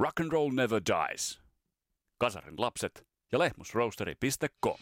[0.00, 1.40] Rock and Roll Never Dies.
[2.18, 4.76] Kasarin lapset ja lehmusroasteri.com.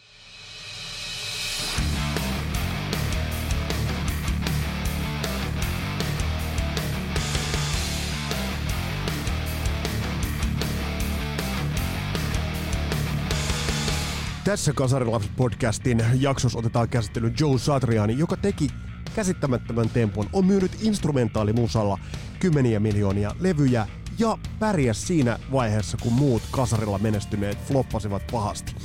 [14.45, 18.67] Tässä Kasarilapset podcastin jaksossa otetaan käsittelyyn Joe Satriani, joka teki
[19.15, 21.97] käsittämättömän tempun, on myynyt instrumentaalimusalla
[22.39, 23.87] kymmeniä miljoonia levyjä
[24.19, 28.75] ja pärjäs siinä vaiheessa, kun muut kasarilla menestyneet floppasivat pahasti.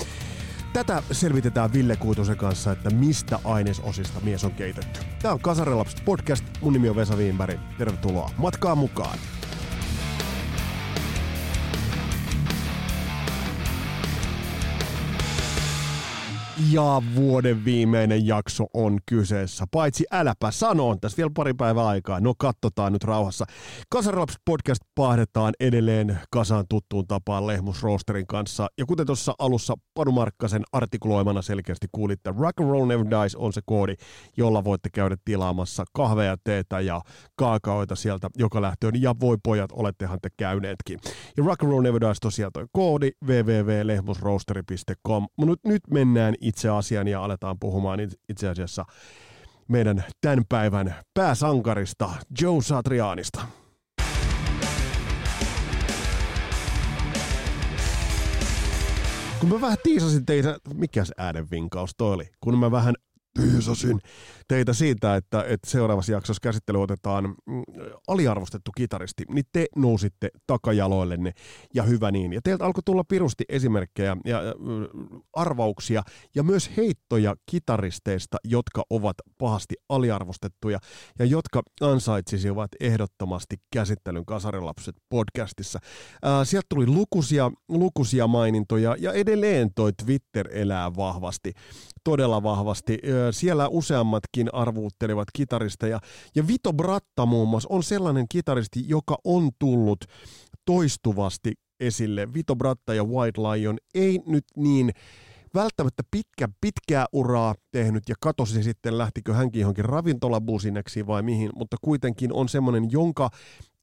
[0.72, 5.00] Tätä selvitetään Ville Kuitusen kanssa, että mistä ainesosista mies on keitetty.
[5.22, 9.18] Tämä on Kasarilapset podcast, mun nimi on Vesa Wienberg, tervetuloa matkaan mukaan.
[16.72, 19.64] Ja vuoden viimeinen jakso on kyseessä.
[19.70, 22.20] Paitsi äläpä sano, on tässä vielä pari päivää aikaa.
[22.20, 23.44] No katsotaan nyt rauhassa.
[23.90, 28.68] Kasarilaps podcast paahdetaan edelleen kasaan tuttuun tapaan Lehmus Roosterin kanssa.
[28.78, 33.52] Ja kuten tuossa alussa Panu Markkasen artikuloimana selkeästi kuulitte, Rock and Roll Never Dies on
[33.52, 33.94] se koodi,
[34.36, 37.00] jolla voitte käydä tilaamassa kahvea, teetä ja
[37.36, 39.02] kaakaoita sieltä joka lähtöön.
[39.02, 40.98] Ja voi pojat, olettehan te käyneetkin.
[41.36, 45.26] Ja Rock and Roll Never Dies tosiaan toi koodi www.lehmusroosteri.com.
[45.36, 48.84] Mutta nyt mennään itse asiaan ja aletaan puhumaan itse asiassa
[49.68, 53.46] meidän tämän päivän pääsankarista, Joe Satrianista.
[59.40, 62.94] Kun mä vähän tiisasin teitä, mikä se äänenvinkaus toi oli, kun mä vähän
[63.40, 64.00] tiisasin
[64.48, 67.62] teitä siitä, että, että seuraavassa jaksossa käsittely otetaan mm,
[68.08, 71.32] aliarvostettu kitaristi, niin te nousitte takajaloillenne
[71.74, 72.32] ja hyvä niin.
[72.32, 74.40] Ja teiltä alkoi tulla pirusti esimerkkejä ja
[75.32, 76.02] arvauksia
[76.34, 80.78] ja myös heittoja kitaristeista, jotka ovat pahasti aliarvostettuja
[81.18, 85.78] ja jotka ansaitsisivat ehdottomasti käsittelyn Kasarilapset podcastissa.
[86.22, 91.52] Ää, sieltä tuli lukuisia, lukuisia mainintoja ja edelleen toi Twitter elää vahvasti,
[92.04, 92.98] todella vahvasti.
[93.32, 96.00] Siellä useammatkin arvuuttelevat kitaristeja.
[96.34, 100.04] Ja Vito Bratta muun muassa on sellainen kitaristi, joka on tullut
[100.64, 102.34] toistuvasti esille.
[102.34, 104.92] Vito Bratta ja White Lion ei nyt niin
[105.54, 111.76] välttämättä pitkä, pitkää uraa tehnyt ja katosi sitten, lähtikö hänkin johonkin ravintolabusineksi vai mihin, mutta
[111.80, 113.30] kuitenkin on semmoinen, jonka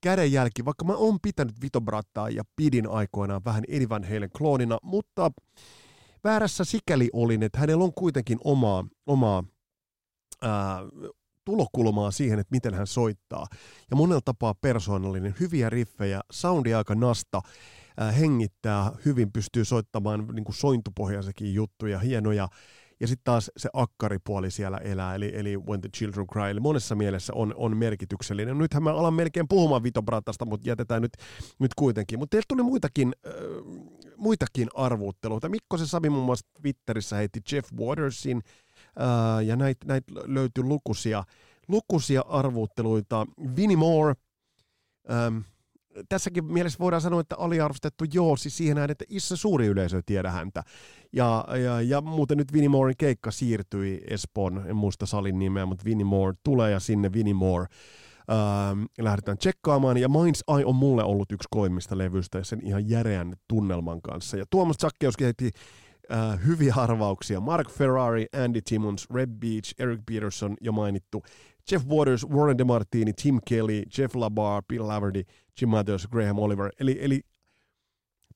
[0.01, 4.05] kädenjälki, vaikka mä oon pitänyt Vito Brattaa ja pidin aikoinaan vähän Eddie Van
[4.37, 5.31] kloonina, mutta
[6.23, 9.43] väärässä sikäli olin, että hänellä on kuitenkin omaa, omaa
[10.41, 10.79] ää,
[11.45, 13.47] tulokulmaa siihen, että miten hän soittaa.
[13.91, 17.41] Ja monella tapaa persoonallinen, hyviä riffejä, soundi aika nasta,
[17.97, 22.47] ää, hengittää hyvin, pystyy soittamaan niin kuin sointupohjaisekin juttuja, hienoja.
[23.01, 26.95] Ja sitten taas se akkaripuoli siellä elää, eli, eli When the Children Cry, eli monessa
[26.95, 28.57] mielessä on, on merkityksellinen.
[28.57, 31.11] Nythän mä alan melkein puhumaan Vito Bratasta, mutta jätetään nyt,
[31.59, 32.19] nyt kuitenkin.
[32.19, 33.33] Mutta teillä tuli muitakin, äh,
[34.17, 35.49] muitakin arvuutteluita.
[35.49, 38.41] Mikko se Sami muun muassa Twitterissä heitti Jeff Watersin,
[39.01, 41.23] äh, ja näitä näit löytyi lukuisia,
[41.67, 43.25] lukuisia arvuutteluita.
[43.55, 44.13] Vinnie Moore,
[45.11, 45.37] ähm,
[46.09, 50.03] tässäkin mielessä voidaan sanoa, että aliarvostettu joo, siis siihen näin, että issä suuri yleisö ei
[50.05, 50.63] tiedä häntä.
[51.13, 55.85] Ja, ja, ja muuten nyt Vinnie Mooren keikka siirtyi Espoon, en muista salin nimeä, mutta
[55.85, 57.65] Vinnie Moore tulee ja sinne Vinnie Moore
[58.31, 59.97] ähm, lähdetään tsekkaamaan.
[59.97, 64.37] Ja Minds Eye on mulle ollut yksi koimmista levyistä ja sen ihan järeän tunnelman kanssa.
[64.37, 65.49] Ja Tuomas Zakkeus kehitti
[66.11, 67.39] äh, hyviä arvauksia.
[67.39, 71.23] Mark Ferrari, Andy Timmons, Red Beach, Eric Peterson jo mainittu,
[71.71, 75.23] Jeff Waters, Warren DeMartini, Tim Kelly, Jeff Labar, Bill Laverty,
[75.61, 76.71] Jim Matthews, Graham Oliver.
[76.79, 77.21] Eli, eli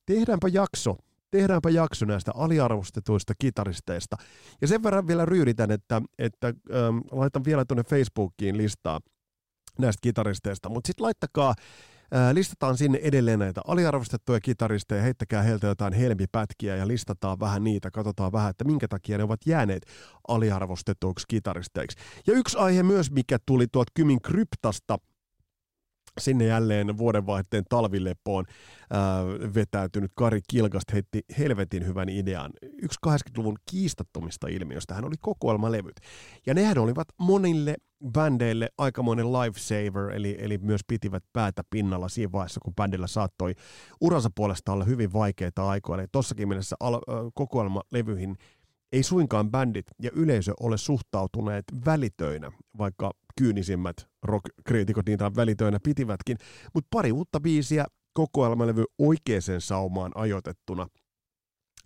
[0.06, 0.98] tehdäänpä jakso,
[1.32, 4.18] tehdäänpä jakso näistä aliarvostetuista kitaristeista.
[4.62, 9.00] Ja sen verran vielä ryyditän, että, että ähm, laitan vielä tuonne Facebookiin listaa
[9.80, 11.56] näistä kitaristeista, mutta sitten laittakaa
[12.34, 18.32] listataan sinne edelleen näitä aliarvostettuja kitaristeja, heittäkää heiltä jotain helmipätkiä ja listataan vähän niitä, katsotaan
[18.32, 19.86] vähän, että minkä takia ne ovat jääneet
[20.28, 21.98] aliarvostetuiksi kitaristeiksi.
[22.28, 24.98] Ja yksi aihe myös, mikä tuli tuolta Kymin kryptasta,
[26.20, 32.52] sinne jälleen vuodenvaihteen talvilepoon äh, vetäytynyt Kari Kilgast heitti helvetin hyvän idean.
[32.82, 35.96] Yksi 80-luvun kiistattomista ilmiöistä hän oli kokoelmalevyt.
[36.46, 37.76] Ja nehän olivat monille
[38.12, 43.56] bändeille aikamoinen lifesaver, eli, eli myös pitivät päätä pinnalla siinä vaiheessa, kun bändillä saattoi
[44.02, 46.00] uransa puolesta olla hyvin vaikeita aikoja.
[46.00, 48.38] Eli tossakin mielessä al- kokoelmalevyihin
[48.92, 56.38] ei suinkaan bändit ja yleisö ole suhtautuneet välitöinä, vaikka kyynisimmät rock-kriitikot niitä välitöinä pitivätkin,
[56.74, 60.88] mutta pari uutta biisiä kokoelmalevy oikeaan saumaan ajoitettuna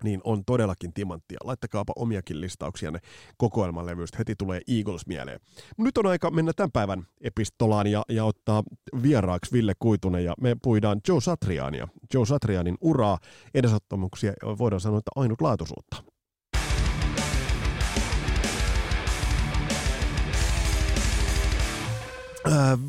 [0.03, 1.37] niin on todellakin timanttia.
[1.43, 2.99] Laittakaapa omiakin listauksianne
[3.37, 4.17] kokoelmanlevyistä.
[4.17, 5.39] Heti tulee Eagles mieleen.
[5.77, 8.63] Nyt on aika mennä tämän päivän epistolaan ja, ja ottaa
[9.03, 11.87] vieraaksi Ville Kuitunen ja me puidaan Joe Satriania.
[12.13, 13.17] Joe Satrianin uraa,
[13.53, 16.03] edesottamuksia voidaan sanoa, että ainutlaatuisuutta.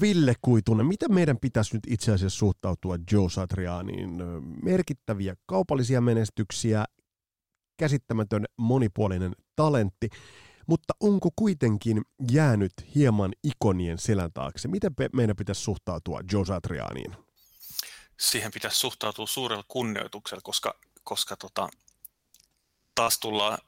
[0.01, 4.11] Ville Kuitunen, miten meidän pitäisi nyt itse asiassa suhtautua Joe Satrianiin?
[4.63, 6.85] Merkittäviä kaupallisia menestyksiä,
[7.77, 10.09] käsittämätön monipuolinen talentti,
[10.67, 12.03] mutta onko kuitenkin
[12.33, 14.69] jäänyt hieman ikonien selän taakse?
[14.69, 17.17] Miten meidän pitäisi suhtautua Joe Satrianiin?
[18.21, 20.75] Siihen pitäisi suhtautua suurella kunnioituksella, koska,
[21.05, 21.69] koska tota,
[22.95, 23.59] taas tullaan,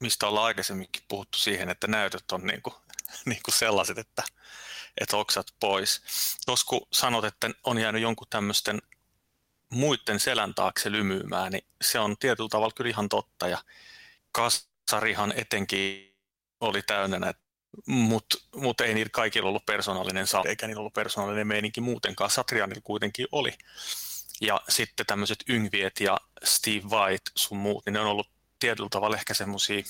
[0.00, 2.74] mistä ollaan aikaisemminkin puhuttu siihen, että näytöt on niin kuin,
[3.26, 4.22] niin kuin sellaiset, että,
[5.00, 6.02] että oksat pois.
[6.46, 8.82] Tuossa kun sanot, että on jäänyt jonkun tämmöisten
[9.70, 13.48] muiden selän taakse lymyymään, niin se on tietyllä tavalla kyllä ihan totta.
[13.48, 13.58] Ja
[14.32, 16.16] Kasarihan etenkin
[16.60, 17.40] oli täynnä näitä
[17.86, 22.30] mutta mut ei niillä kaikilla ollut persoonallinen sali, eikä niillä ollut persoonallinen meininki muutenkaan.
[22.30, 23.52] Satrianilla kuitenkin oli.
[24.40, 29.16] Ja sitten tämmöiset Yngviet ja Steve White sun muut, niin ne on ollut tietyllä tavalla
[29.16, 29.82] ehkä semmoisia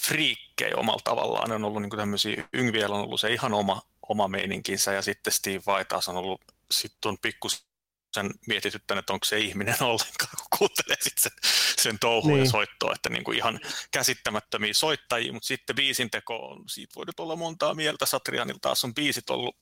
[0.00, 1.48] friikkejä omalla tavallaan.
[1.48, 5.32] Ne on ollut niin tämmöisiä, Yngviel on ollut se ihan oma, oma meininkinsä ja sitten
[5.32, 6.40] Steve Vai taas on ollut,
[6.70, 11.32] sitten on pikkusen mietityttänyt, että onko se ihminen ollenkaan, kun kuuntelee sit sen,
[11.78, 12.44] sen touhua niin.
[12.44, 13.60] ja soittoa, että niin kuin ihan
[13.90, 18.94] käsittämättömiä soittajia, mutta sitten biisinteko on, siitä voi nyt olla montaa mieltä, Satrianilla taas on
[18.94, 19.56] biisit ollut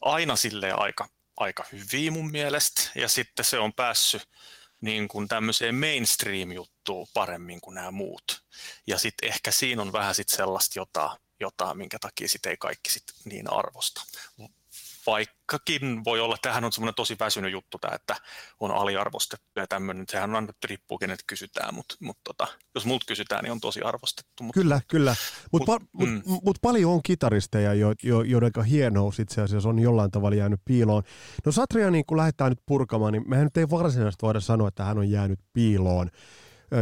[0.00, 4.28] aina sille aika, aika hyviä mun mielestä, ja sitten se on päässyt
[4.84, 8.42] niin kuin tämmöiseen mainstream-juttuun paremmin kuin nämä muut.
[8.86, 12.90] Ja sitten ehkä siinä on vähän sit sellaista jotain, jotain, minkä takia sit ei kaikki
[12.90, 14.02] sit niin arvosta
[15.06, 18.16] vaikkakin voi olla, tähän on semmoinen tosi väsynyt juttu tämä, että
[18.60, 23.44] on aliarvostettu ja tämmöinen, sehän on riippuu kenet kysytään, mutta mut tota, jos multa kysytään,
[23.44, 24.42] niin on tosi arvostettu.
[24.42, 25.16] Mut, kyllä, kyllä,
[25.52, 26.22] mutta mut, pa, mm.
[26.26, 30.60] mut, mut paljon on kitaristeja, jo, jo, joiden hienous itse asiassa on jollain tavalla jäänyt
[30.64, 31.02] piiloon.
[31.46, 34.84] No Satria, niin kun lähdetään nyt purkamaan, niin mehän nyt ei varsinaisesti voida sanoa, että
[34.84, 36.10] hän on jäänyt piiloon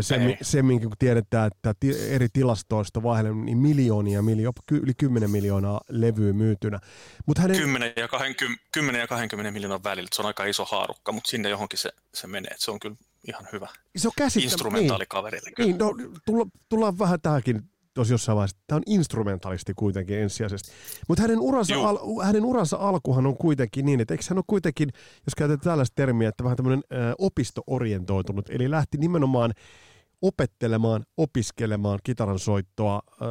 [0.00, 1.74] se, semminkin kun tiedetään, että
[2.08, 6.80] eri tilastoista vaihdellen niin miljoonia, miljo, yli 10 miljoonaa levyä myytynä.
[7.26, 7.56] Mut hänen...
[7.56, 11.48] 10, ja 20, 10 ja 20 miljoonan välillä, se on aika iso haarukka, mutta sinne
[11.48, 12.96] johonkin se, se menee, se on kyllä
[13.28, 13.68] ihan hyvä.
[13.96, 14.44] Se on käsittä...
[14.44, 15.50] Instrumentaalikaverille.
[15.58, 18.56] Niin, niin no, tulla, tullaan vähän tähänkin tuossa jossain vaiheessa.
[18.66, 20.72] Tämä on instrumentalisti kuitenkin ensisijaisesti.
[21.08, 24.88] Mutta hänen, uransa al, hänen uransa alkuhan on kuitenkin niin, että eikö hän ole kuitenkin,
[25.26, 29.52] jos käytetään tällaista termiä, että vähän tämmöinen äh, opisto-orientoitunut, eli lähti nimenomaan
[30.22, 33.28] opettelemaan, opiskelemaan kitaran soittoa äh,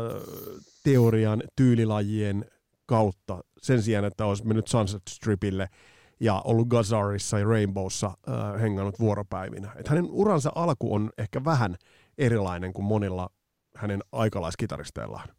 [0.84, 2.46] teorian, tyylilajien
[2.86, 5.68] kautta sen sijaan, että olisi mennyt Sunset Stripille
[6.20, 9.72] ja ollut Gazarissa ja Rainbowssa äh, hengannut vuoropäivinä.
[9.76, 11.76] Et hänen uransa alku on ehkä vähän
[12.18, 13.30] erilainen kuin monilla
[13.82, 15.36] hänen aikalaiskitaristeillaan.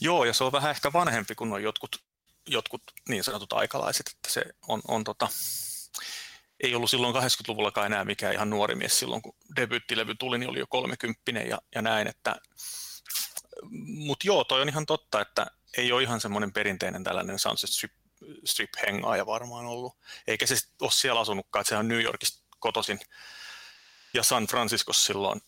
[0.00, 2.02] Joo, ja se on vähän ehkä vanhempi kuin on jotkut,
[2.48, 5.28] jotkut niin sanotut aikalaiset, että se on, on tota,
[6.60, 10.58] ei ollut silloin 80-luvullakaan enää mikään ihan nuori mies silloin, kun debyyttilevy tuli, niin oli
[10.58, 12.36] jo 30 ja, ja näin, että
[13.86, 17.92] mutta joo, toi on ihan totta, että ei ole ihan semmoinen perinteinen tällainen Sunset Strip,
[18.44, 23.00] strip hengaaja varmaan ollut, eikä se ole siellä asunutkaan, että se on New Yorkista kotoisin
[24.14, 25.40] ja San Francisco silloin,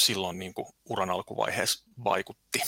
[0.00, 2.62] silloin niin kuin uran alkuvaiheessa vaikutti.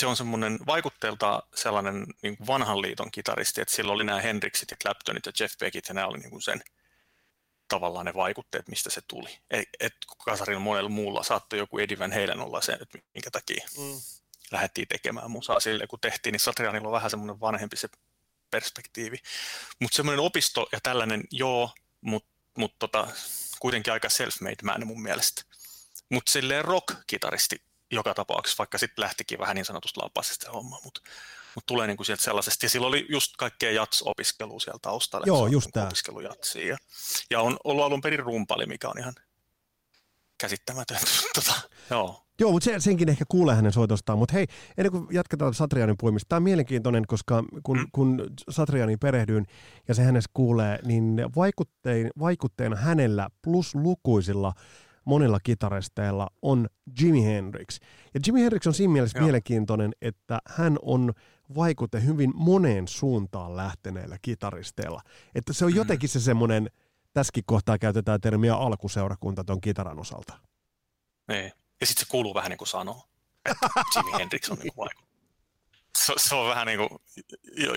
[0.00, 4.70] Se on semmoinen vaikutteelta sellainen niin kuin vanhan liiton kitaristi, että silloin oli nämä Hendrixit
[4.70, 6.62] ja Claptonit ja Jeff Beckit ja nämä oli niin kuin sen
[7.68, 9.38] tavallaan ne vaikutteet, mistä se tuli.
[9.50, 13.66] Et, et Kasarilla monella muulla saattoi joku Eddie Van Halen olla se, että minkä takia
[13.78, 14.00] mm.
[14.50, 17.88] lähdettiin tekemään musaa sille, kun tehtiin, niin Satrianilla on vähän semmoinen vanhempi se
[18.50, 19.16] perspektiivi.
[19.80, 23.08] Mutta semmoinen opisto ja tällainen, joo, mutta mut tota,
[23.58, 25.42] kuitenkin aika self-made man mun mielestä.
[26.12, 27.56] Mutta silleen rock-kitaristi
[27.90, 31.00] joka tapauksessa, vaikka sitten lähtikin vähän niin sanotusta lapasesta hommaa, mutta
[31.54, 32.66] mutta tulee niinku sieltä sellaisesta.
[32.66, 35.26] Ja sillä oli just kaikkea jats-opiskelua siellä taustalla.
[35.26, 35.86] Joo, just tämä.
[35.86, 36.66] Opiskelujatsia.
[36.66, 36.76] Ja,
[37.30, 39.14] ja on ollut alun perin rumpali, mikä on ihan
[40.38, 40.96] käsittämätön.
[41.34, 42.22] tota, joo.
[42.38, 44.18] Joo, mutta senkin ehkä kuulee hänen soitostaan.
[44.18, 44.46] Mutta hei,
[44.78, 47.86] ennen kuin jatketaan Satrianin puimista, tämä on mielenkiintoinen, koska kun, mm.
[47.92, 49.46] kun Satrianin perehdyin
[49.88, 54.52] ja se hänessä kuulee, niin vaikuttein, vaikutteena hänellä plus lukuisilla
[55.04, 56.68] monilla kitaristeilla on
[57.00, 57.78] Jimi Hendrix.
[58.14, 59.24] Ja Jimi Hendrix on siinä mielessä Joo.
[59.24, 61.12] mielenkiintoinen, että hän on
[61.54, 65.02] vaikute hyvin moneen suuntaan lähteneillä kitaristeilla.
[65.34, 65.76] Että se on mm.
[65.76, 66.70] jotenkin se semmoinen,
[67.12, 70.38] tässäkin kohtaa käytetään termiä alkuseurakunta tuon kitaran osalta.
[71.28, 71.52] Niin.
[71.80, 73.08] Ja sitten se kuuluu vähän niin kuin sanoo.
[73.96, 74.88] Jimi Hendrix on niin kuin
[75.98, 76.90] se, se, on vähän niin kuin,
[77.56, 77.72] jo,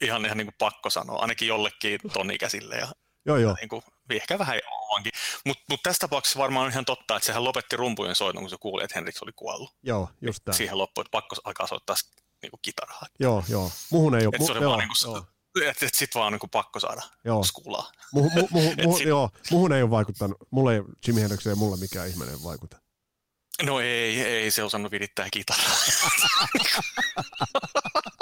[0.00, 2.88] ihan, ihan niin kuin pakko sanoa, ainakin jollekin ton ikäisille ja
[3.26, 3.54] Joo, joo.
[3.60, 5.12] Niin kuin, ehkä vähän omankin.
[5.46, 8.56] Mutta mut tässä tapauksessa varmaan on ihan totta, että sehän lopetti rumpujen soiton, kun se
[8.60, 9.74] kuuli, että Henriks oli kuollut.
[9.82, 10.56] Joo, just tämä.
[10.56, 11.96] Siihen loppui, että pakko alkaa soittaa
[12.42, 13.02] niin kuin kitaraa.
[13.20, 13.70] Joo, joo.
[13.90, 14.34] Muhun ei ole.
[14.34, 15.70] Että se oli joo, vaan niin kuin, joo.
[15.70, 17.44] että et sit vaan niin kuin pakko saada Joo.
[17.44, 17.92] skulaa.
[18.12, 20.36] Muhu, mu, muhu, muhu, sit- joo, muhun ei ole vaikuttanut.
[20.50, 22.78] Mulla ei Jimi Hendrix ei mulla mikään ihminen vaikuta.
[23.62, 25.64] No ei, ei se osannut virittää kitaraa.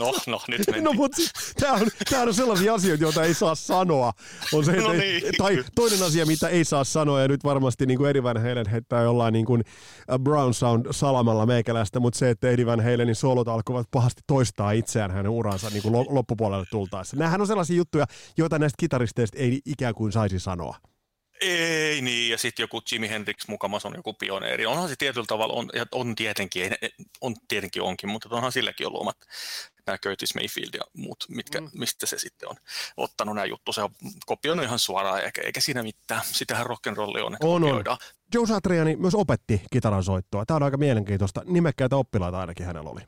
[0.00, 0.84] no, no, nyt mentiin.
[0.84, 1.22] No mutta
[1.60, 4.12] tämä on, tää on sellaisia asioita, joita ei saa sanoa.
[4.52, 5.34] On se, No ei, niin.
[5.38, 8.68] Tai toinen asia, mitä ei saa sanoa, ja nyt varmasti niin kuin Eddie Van Halen
[8.68, 9.64] heittää jollain niin kuin
[10.22, 15.10] Brown Sound salamalla meikäläistä, mutta se, että Eddie Van Halenin solot alkoivat pahasti toistaa itseään
[15.10, 17.16] hänen uransa niin kuin lo- loppupuolelle tultaessa.
[17.16, 20.76] Nämähän on sellaisia juttuja, joita näistä kitaristeista ei ikään kuin saisi sanoa.
[21.40, 24.66] Ei niin, ja sitten joku Jimi Hendrix mukamas on joku pioneeri.
[24.66, 26.90] Onhan se tietyllä tavalla, on, ja on tietenkin, ei,
[27.20, 29.16] on tietenkin onkin, mutta onhan silläkin ollut omat
[29.86, 31.70] nämä Curtis Mayfield ja muut, mitkä, mm.
[31.74, 32.56] mistä se sitten on
[32.96, 33.72] ottanut nämä juttu.
[33.72, 33.90] Se on
[34.26, 36.22] kopioinut ihan suoraan, eikä, eikä siinä mitään.
[36.24, 37.60] Sitähän rock'n'rolli on, että On, on.
[37.60, 37.98] kopioidaan.
[38.34, 40.46] Joe Satriani myös opetti kitaran soittoa.
[40.46, 41.42] Tämä on aika mielenkiintoista.
[41.46, 43.00] Nimekkäitä oppilaita ainakin hänellä oli.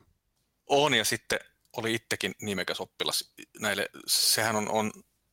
[0.67, 1.39] On, ja sitten
[1.77, 3.89] oli itsekin nimekäs oppilas näille.
[4.07, 4.91] Sehän on, on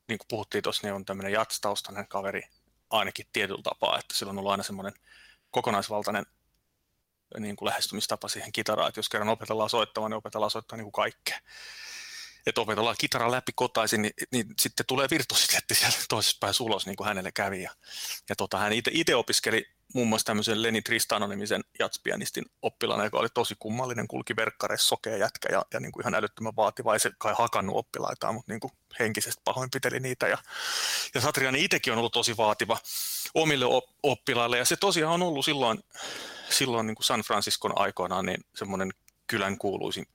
[0.09, 2.43] niin kuin puhuttiin tuossa, niin on tämmöinen jatstaustainen kaveri
[2.91, 4.93] ainakin tietyllä tapaa, että sillä on ollut aina semmoinen
[5.51, 6.27] kokonaisvaltainen
[7.39, 11.05] niin kuin lähestymistapa siihen kitaraan, että jos kerran opetellaan soittamaan, niin opetellaan soittamaan niin kuin
[11.05, 11.39] kaikkea.
[12.47, 16.97] Että opetellaan kitara läpi kotaisin, niin, niin sitten tulee virtuositeetti siellä toisessa päässä ulos, niin
[16.97, 17.63] kuin hänelle kävi.
[17.63, 17.71] Ja,
[18.29, 23.55] ja tota, hän itse opiskeli muun muassa tämmöisen Lenny Tristano-nimisen jatspianistin oppilaana, joka oli tosi
[23.59, 27.35] kummallinen, kulki verkkareissa sokea jätkä ja, ja niin kuin ihan älyttömän vaativa, ei se kai
[27.39, 30.29] hakannut oppilaitaan, mutta niin kuin henkisesti pahoinpiteli niitä.
[30.29, 30.39] Ja,
[31.15, 32.79] ja Satriani itsekin on ollut tosi vaativa
[33.35, 35.85] omille op- oppilaille, ja se tosiaan on ollut silloin,
[36.51, 38.91] silloin niin kuin San Franciscon aikoinaan niin semmoinen
[39.27, 40.07] kylän kuuluisin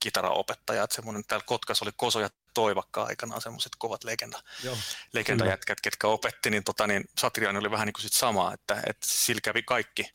[0.00, 4.76] kitaraopettaja, että semmoinen täällä Kotkassa oli Koso ja Toivakka aikanaan semmoiset kovat legenda, Joo.
[5.12, 9.06] legendajätkät, ketkä opetti, niin, tota, niin Satriani oli vähän niin kuin sit sama, että, että
[9.06, 10.10] sillä kävi kaikki,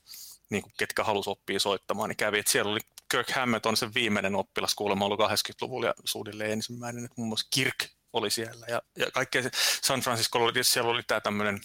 [0.50, 2.80] niin kuin ketkä halusi oppia soittamaan, niin kävi, että siellä oli
[3.12, 7.48] Kirk Hammett on se viimeinen oppilas kuulemma ollut 80-luvulla ja suunnilleen ensimmäinen, että muun muassa
[7.54, 7.76] Kirk
[8.14, 9.42] oli siellä ja, ja kaikkea
[9.82, 11.62] San Francisco oli, siellä oli tämä tämmöinen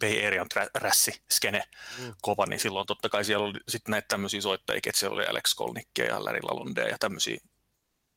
[0.00, 1.62] Bay Arean rässi, skene
[1.98, 2.14] Mm.
[2.22, 5.54] kova, niin silloin totta kai siellä oli sitten näitä tämmöisiä soittajia, että siellä oli Alex
[5.54, 7.38] Kolnikkia ja Larry Lalonde ja tämmöisiä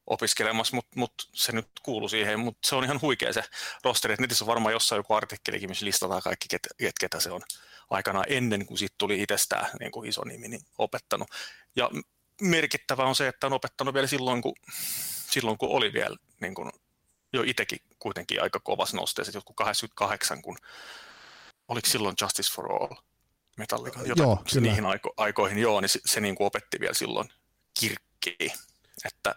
[0.08, 3.44] opiskelemassa, mutta mut se nyt kuuluu siihen, mutta se on ihan huikea se
[3.84, 7.32] rosteri, että netissä on varmaan jossain joku artikkelikin, missä listataan kaikki, ket, ket, ketä se
[7.32, 7.42] on
[7.90, 11.28] aikanaan ennen kuin siitä tuli itsestään niin kuin iso nimi, niin opettanut.
[11.76, 11.90] Ja
[12.42, 14.56] merkittävä on se, että on opettanut vielä silloin, kun,
[15.32, 16.72] silloin, kun oli vielä niin kuin,
[17.34, 20.58] jo itsekin kuitenkin aika kovas nosteessa, jotkut 88, kun
[21.68, 22.96] oliko silloin Justice for All
[23.58, 24.68] Metallica, jota, Joo, kyllä.
[24.68, 27.30] niihin aiko, aikoihin, joo, niin se, se niin kuin opetti vielä silloin
[27.80, 28.52] kirkkiin,
[29.06, 29.36] että,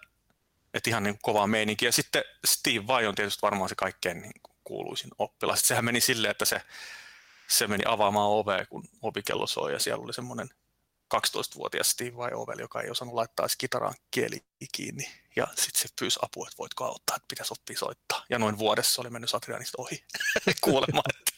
[0.74, 1.88] että ihan niin kuin kovaa meininkiä.
[1.88, 5.68] Ja sitten Steve Vai on tietysti varmaan se kaikkein niin kuin kuuluisin oppilas.
[5.68, 6.62] Sehän meni silleen, että se,
[7.48, 10.48] se meni avaamaan ovea, kun ovikello soi, ja siellä oli semmoinen
[11.14, 15.10] 12-vuotias Steve Vai oveli, joka ei osannut laittaa edes kitaraan kieli kiinni.
[15.36, 18.24] Ja sitten se pyysi apua, että voitko auttaa, että pitäisi oppia soittaa.
[18.30, 20.04] Ja noin vuodessa oli mennyt Satrianista ohi
[20.64, 21.02] kuulemma.
[21.18, 21.37] Että,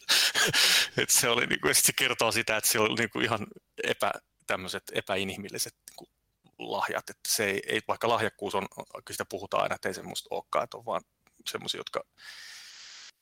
[0.97, 3.47] että se, oli, niin kuin, se kertoo sitä, että se oli niin kuin ihan
[3.85, 4.13] epä,
[4.47, 6.11] tämmöiset epäinhimilliset niin kuin
[6.59, 7.11] lahjat.
[7.11, 10.65] Että se ei, ei, vaikka lahjakkuus on, kyllä sitä puhutaan aina, että ei semmoista olekaan,
[10.65, 11.03] että on vaan
[11.51, 12.05] semmoisia, jotka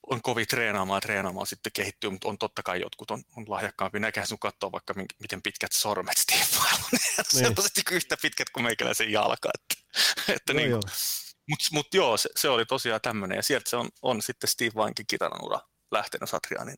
[0.06, 4.00] on kovin treenaamaan ja treenaamaan sitten kehittyy, mutta on totta kai jotkut on, on lahjakkaampi.
[4.00, 6.80] Näkään sun katsoa vaikka mink- miten pitkät sormet Steve on.
[6.92, 7.24] Niin.
[7.30, 9.50] Sellaiset niin yhtä pitkät kuin meikäläisen jalka.
[9.54, 9.74] Että,
[10.32, 10.80] että niin joo.
[11.48, 13.36] Mutta mut joo, se, se, oli tosiaan tämmöinen.
[13.36, 16.76] Ja sieltä se on, on sitten Steve Vainkin kitaran ura lähtenyt Satrianin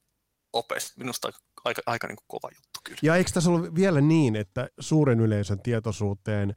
[0.53, 0.93] opeista.
[0.99, 2.99] Minusta aika, aika, aika niin kuin kova juttu kyllä.
[3.03, 6.55] Ja eikö tässä ollut vielä niin, että suuren yleisön tietoisuuteen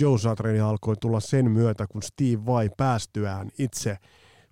[0.00, 3.98] Joe Satriani alkoi tulla sen myötä, kun Steve Vai päästyään itse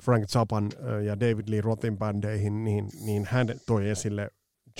[0.03, 0.71] Frank Zappan
[1.05, 4.31] ja David Lee Rothin bändeihin, niin, niin hän toi esille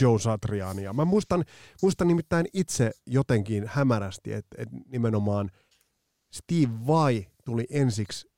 [0.01, 0.93] Joe Satriania.
[0.93, 1.45] Mä muistan,
[1.83, 5.51] muistan nimittäin itse jotenkin hämärästi, että, että nimenomaan
[6.33, 8.34] Steve Vai tuli ensiksi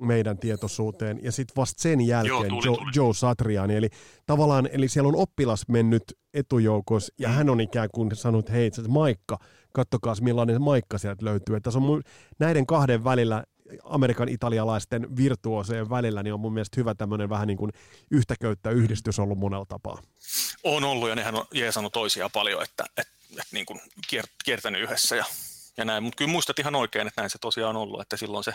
[0.00, 2.90] meidän tietoisuuteen ja sitten vasta sen jälkeen tuli, Joe, tuli.
[2.94, 3.76] Joe Satriani.
[3.76, 3.88] Eli
[4.26, 6.02] tavallaan, eli siellä on oppilas mennyt
[6.34, 7.34] etujoukossa ja Mm.
[7.34, 9.38] hän on ikään kuin sanonut, hei, itse asiassa Maikka,
[9.72, 11.56] kattokaa millainen Maikka sieltä löytyy.
[11.56, 12.02] Että on mun,
[12.38, 13.44] näiden kahden välillä,
[13.84, 17.70] Amerikan italialaisten virtuoseen välillä, niin on mun mielestä hyvä tämmöinen vähän niin kuin
[18.10, 20.02] yhtäköyttä yhdistys ollut monella tapaa.
[20.64, 23.80] On ollut ja nehän on jeesannut toisiaan paljon, että, että, että niin kuin
[24.14, 25.24] kier- kiertänyt yhdessä ja,
[25.76, 26.02] ja näin.
[26.02, 28.54] Mutta kyllä muistat ihan oikein, että näin se tosiaan on ollut, että silloin se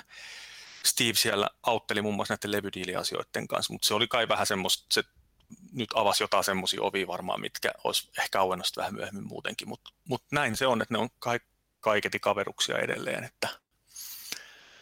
[0.85, 5.03] Steve siellä autteli muun muassa näiden levydiiliasioiden kanssa, mutta se oli kai vähän semmoista, se
[5.71, 10.23] nyt avasi jotain semmoisia ovia varmaan, mitkä olisi ehkä auennosta vähän myöhemmin muutenkin, mutta mut
[10.31, 11.39] näin se on, että ne on kai,
[11.79, 13.49] kaiketi kaveruksia edelleen, että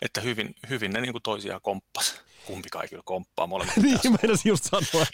[0.02, 2.16] että hyvin, hyvin ne niin kuin toisiaan komppas.
[2.46, 5.06] Kumpi kyllä komppaa, molemmat Niin, meinasin just sanoa,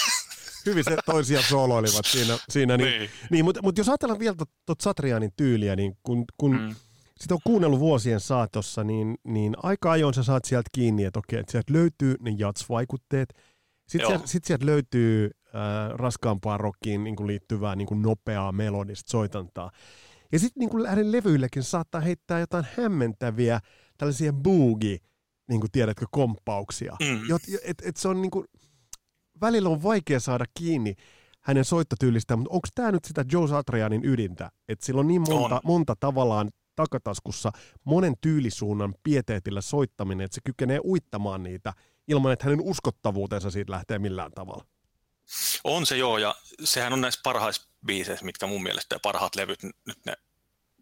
[0.66, 2.38] hyvin se toisia sooloilivat siinä.
[2.48, 3.10] siinä niin, Niin.
[3.30, 4.36] niin mutta, mutta jos ajatellaan vielä
[4.66, 6.74] tuota Satrianin tyyliä, niin kun, kun mm.
[7.20, 11.38] Sitä on kuunnellut vuosien saatossa, niin, niin aika ajoin sä saat sieltä kiinni, että okei,
[11.38, 13.34] että sieltä löytyy ne jats-vaikutteet,
[13.88, 19.10] sitten sieltä, sit sieltä löytyy äh, raskaampaan rockiin niin kuin liittyvää niin kuin nopeaa melodista
[19.10, 19.70] soitantaa.
[20.32, 23.60] Ja sitten niin kuin hänen levyillekin saattaa heittää jotain hämmentäviä
[23.98, 24.98] tällaisia boogie,
[25.48, 26.96] niin kuin tiedätkö, komppauksia.
[27.00, 27.28] Mm.
[27.28, 28.46] Jot, et, et se on niin kuin,
[29.40, 30.94] välillä on vaikea saada kiinni
[31.40, 35.54] hänen soittotyylistään, mutta onko tämä nyt sitä Joe Satrianin ydintä, että sillä on niin monta,
[35.54, 35.60] On.
[35.64, 37.52] monta tavallaan takataskussa
[37.84, 41.72] monen tyylisuunnan pieteetillä soittaminen, että se kykenee uittamaan niitä
[42.08, 44.64] ilman, että hänen uskottavuutensa siitä lähtee millään tavalla.
[45.64, 46.34] On se joo, ja
[46.64, 50.12] sehän on näissä parhaissa biiseissä, mitkä mun mielestä ja parhaat levyt, nyt ne,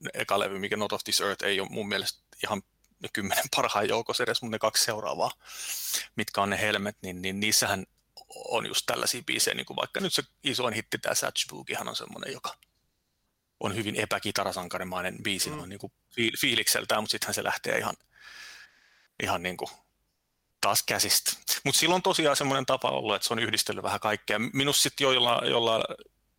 [0.00, 2.62] ne eka levy, mikä Not of This Earth, ei ole mun mielestä ihan
[3.02, 5.32] ne kymmenen parhaan joukossa edes, mutta ne kaksi seuraavaa,
[6.16, 7.86] mitkä on ne helmet, niin, niin niissähän
[8.28, 11.54] on just tällaisia biisejä, niin kuin vaikka nyt se isoin hitti, tämä Satch
[11.86, 12.54] on semmoinen, joka
[13.60, 15.58] on hyvin epäkitarasankarimainen biisi, mm.
[15.58, 17.94] on niin kuin fiil- fiilikseltään, mutta sittenhän se lähtee ihan,
[19.22, 19.70] ihan niin kuin
[20.60, 21.32] taas käsistä.
[21.64, 24.38] Mutta silloin tosiaan semmoinen tapa ollut, että se on yhdistellyt vähän kaikkea.
[24.38, 25.84] Minusta sitten joilla, joilla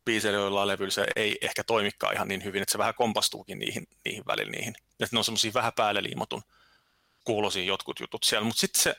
[0.05, 3.87] biiseillä, joilla levyillä se ei ehkä toimikaan ihan niin hyvin, että se vähän kompastuukin niihin,
[4.05, 4.73] niihin välillä niihin.
[4.91, 6.43] Että ne on semmoisia vähän päälle liimatun
[7.23, 8.95] kuulosia jotkut jutut siellä, mutta sitten se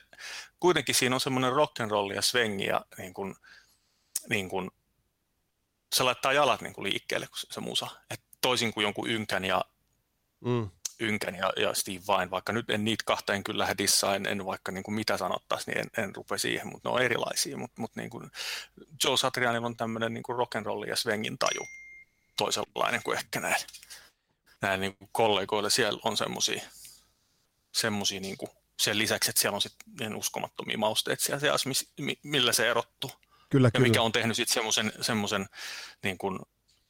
[0.59, 3.35] kuitenkin siinä on semmoinen rock'n'roll ja svengi ja niin kun,
[4.29, 4.71] niin kun,
[5.93, 7.87] se laittaa jalat niin kun liikkeelle, kun se, se musa.
[8.09, 9.65] Et toisin kuin jonkun ynkän ja
[10.41, 10.69] Mm.
[10.99, 14.45] Ynkän ja, ja Steve Vai, vaikka nyt en niitä kahta en kyllä lähde en, en
[14.45, 17.57] vaikka niin kuin mitä sanottaisi, niin en, en rupea siihen, mutta ne on erilaisia.
[17.57, 18.31] Mutta mut niin kuin
[19.03, 21.67] Joe Satrianilla on tämmöinen niin rock'n'roll ja swengin taju
[22.37, 23.67] toisenlainen kuin ehkä näillä,
[24.61, 25.69] näillä niin kuin kollegoilla.
[25.69, 26.61] Siellä on semmoisia,
[27.71, 31.69] semmosia niin kuin, sen lisäksi, että siellä on sitten uskomattomia mausteita siellä seassa,
[32.23, 33.11] millä se erottuu.
[33.51, 33.87] Kyllä, Ja kyllä.
[33.87, 35.45] mikä on tehnyt sitten semmoisen, semmoisen
[36.03, 36.39] niin kuin,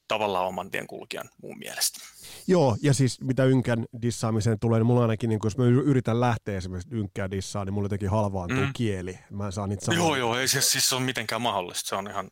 [0.08, 2.00] tavallaan oman tien kulkijan mun mielestä.
[2.48, 6.20] Joo, ja siis mitä ynkän dissaamiseen tulee, niin mulla ainakin, niin kun jos mä yritän
[6.20, 8.63] lähteä esimerkiksi ynkkää dissaan, niin mulla jotenkin halvaantuu mm.
[8.65, 8.74] Mm.
[8.74, 9.20] kieli.
[9.30, 9.98] Mä en saa niitä sanoa.
[9.98, 11.89] Joo, joo, ei se siis ole mitenkään mahdollista.
[11.89, 12.32] Se on ihan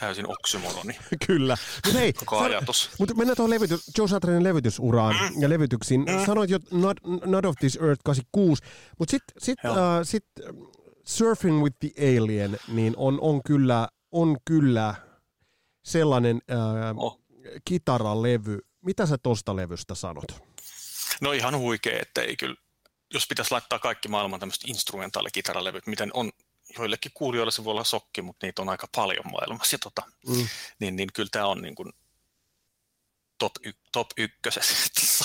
[0.00, 1.56] täysin oksymoroni Kyllä.
[1.86, 2.90] Mutta hei, koko ajatus.
[2.98, 5.42] Mutta mennään tuohon levytys, Joe Satrianin levytysuraan Mm.
[5.42, 6.04] ja levytyksiin.
[6.26, 8.62] Sanoit jo Not, Not of This Earth 86,
[8.98, 9.72] mutta sitten sit, Joo.
[9.74, 10.24] uh, sit,
[11.08, 14.94] Surfing with the Alien niin on, on, kyllä, on kyllä
[15.82, 16.36] sellainen
[16.96, 17.20] uh, Oh.
[17.64, 18.58] kitaralevy.
[18.80, 20.24] Mitä sä tosta levystä sanot?
[21.20, 22.56] No ihan huikea, että ei kyllä,
[23.14, 26.30] jos pitäisi laittaa kaikki maailman tämmöiset instrumentaalikitaralevyt, miten on
[26.78, 30.48] joillekin kuulijoille se voi olla sokki, mutta niitä on aika paljon maailmassa, ja tota, Mm.
[30.80, 31.92] niin, niin kyllä tämä on niin kuin
[33.38, 35.24] top, y, top ykkösessä,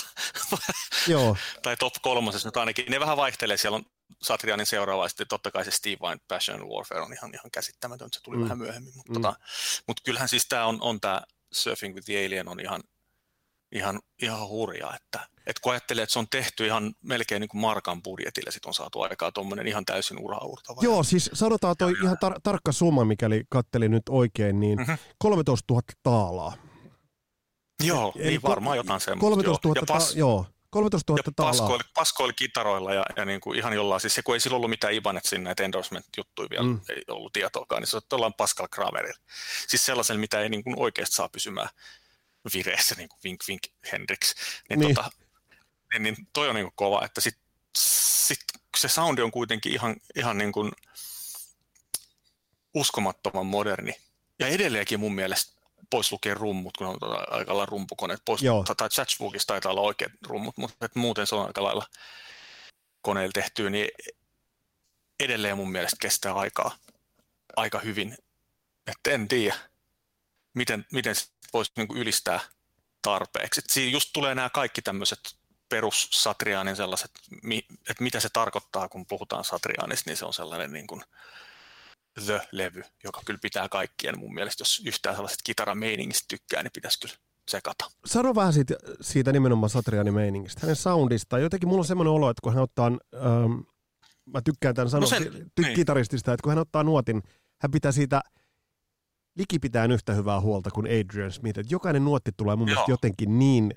[1.07, 2.85] Joo, tai top kolmosessa nyt ainakin.
[2.89, 3.85] Ne vähän vaihtelee, siellä on
[4.21, 8.21] Satrianin seuraava, sitten totta kai se Steve Vai Passion Warfare on ihan, ihan käsittämätön, se
[8.23, 8.43] tuli Mm.
[8.43, 9.21] vähän myöhemmin, mutta Mm.
[9.21, 9.35] tota,
[9.87, 11.21] mut kyllähän siis tämä on, on tämä
[11.51, 12.83] Surfing with the Alien on ihan,
[13.71, 17.61] ihan, ihan hurja, että et kun ajattelee, että se on tehty ihan melkein niin kuin
[17.61, 20.81] markan budjetilla, sit on saatu aikaa tuommoinen ihan täysin uraurtava.
[20.83, 24.91] Joo, siis sanotaan toi ihan tar- tarkka summa, mikäli kattelin nyt oikein, niin Mhm.
[25.17, 26.53] 13 000 taalaa.
[27.83, 29.29] Joo, Eli niin varmaan jotain semmoista.
[29.29, 29.83] 13 000, joo.
[29.89, 31.51] Ja, pas, ta- joo, 13 000 ja taalaa.
[31.51, 34.69] paskoili, paskoili kitaroilla ja, ja niin kuin ihan jollain, siis se kun ei silloin ollut
[34.69, 36.81] mitään Ibanet sinne, näitä endorsement-juttuja vielä, Mm.
[36.89, 39.19] ei ollut tietoakaan, niin se on jollain Pascal Kramerilla.
[39.67, 41.69] Siis sellaisen, mitä ei niin kuin oikeasti saa pysymään
[42.53, 44.35] vireessä, niin kuin Vink Vink Hendrix.
[44.69, 44.79] Niin.
[44.79, 44.95] niin.
[44.95, 45.11] Tota,
[45.93, 47.37] niin, niin toi on niin kuin kova, että sit,
[47.77, 48.39] sit
[48.77, 50.71] se soundi on kuitenkin ihan, ihan niin kuin
[52.73, 53.95] uskomattoman moderni.
[54.39, 55.52] Ja edelleenkin mun mielestä
[55.93, 58.41] pois lukee rummut, kun on tota aika lailla rumpukoneet pois.
[58.41, 58.63] Joo.
[58.77, 61.85] Tai Chatchbookissa taitaa olla oikeat rummut, mutta et muuten se on aika lailla
[63.01, 63.87] koneella tehtyä, niin
[65.19, 66.75] edelleen mun mielestä kestää aikaa
[67.55, 68.17] aika hyvin.
[68.87, 69.55] Että en tiedä,
[70.53, 71.15] miten, miten
[71.53, 72.39] voisi niinku ylistää
[73.01, 73.59] tarpeeksi.
[73.59, 75.19] Et siinä just tulee nämä kaikki tämmöiset
[75.69, 77.11] perus Satrianin sellaiset,
[77.89, 81.03] että mitä se tarkoittaa, kun puhutaan Satrianista, niin se on sellainen niin kuin
[82.25, 87.15] The-levy, joka kyllä pitää kaikkien mun mielestä, jos yhtään sellaiset kitarameiningistä tykkää, niin pitäisi kyllä
[87.45, 87.85] tsekata.
[88.05, 91.39] Sano vähän siitä, siitä nimenomaan Satrianin meiningistä, hänen soundista.
[91.39, 93.51] Jotenkin mulla on semmoinen olo, että kun hän ottaa, ähm,
[94.25, 95.75] mä tykkään tämän sanoa No sen, ty- niin.
[95.75, 97.23] kitaristista, että kun hän ottaa nuotin,
[97.61, 98.21] hän pitää siitä
[99.37, 101.59] likipitään yhtä hyvää huolta kuin Adrian Smith.
[101.59, 102.73] Että jokainen nuotti tulee mun Joo.
[102.75, 103.73] mielestä jotenkin niin,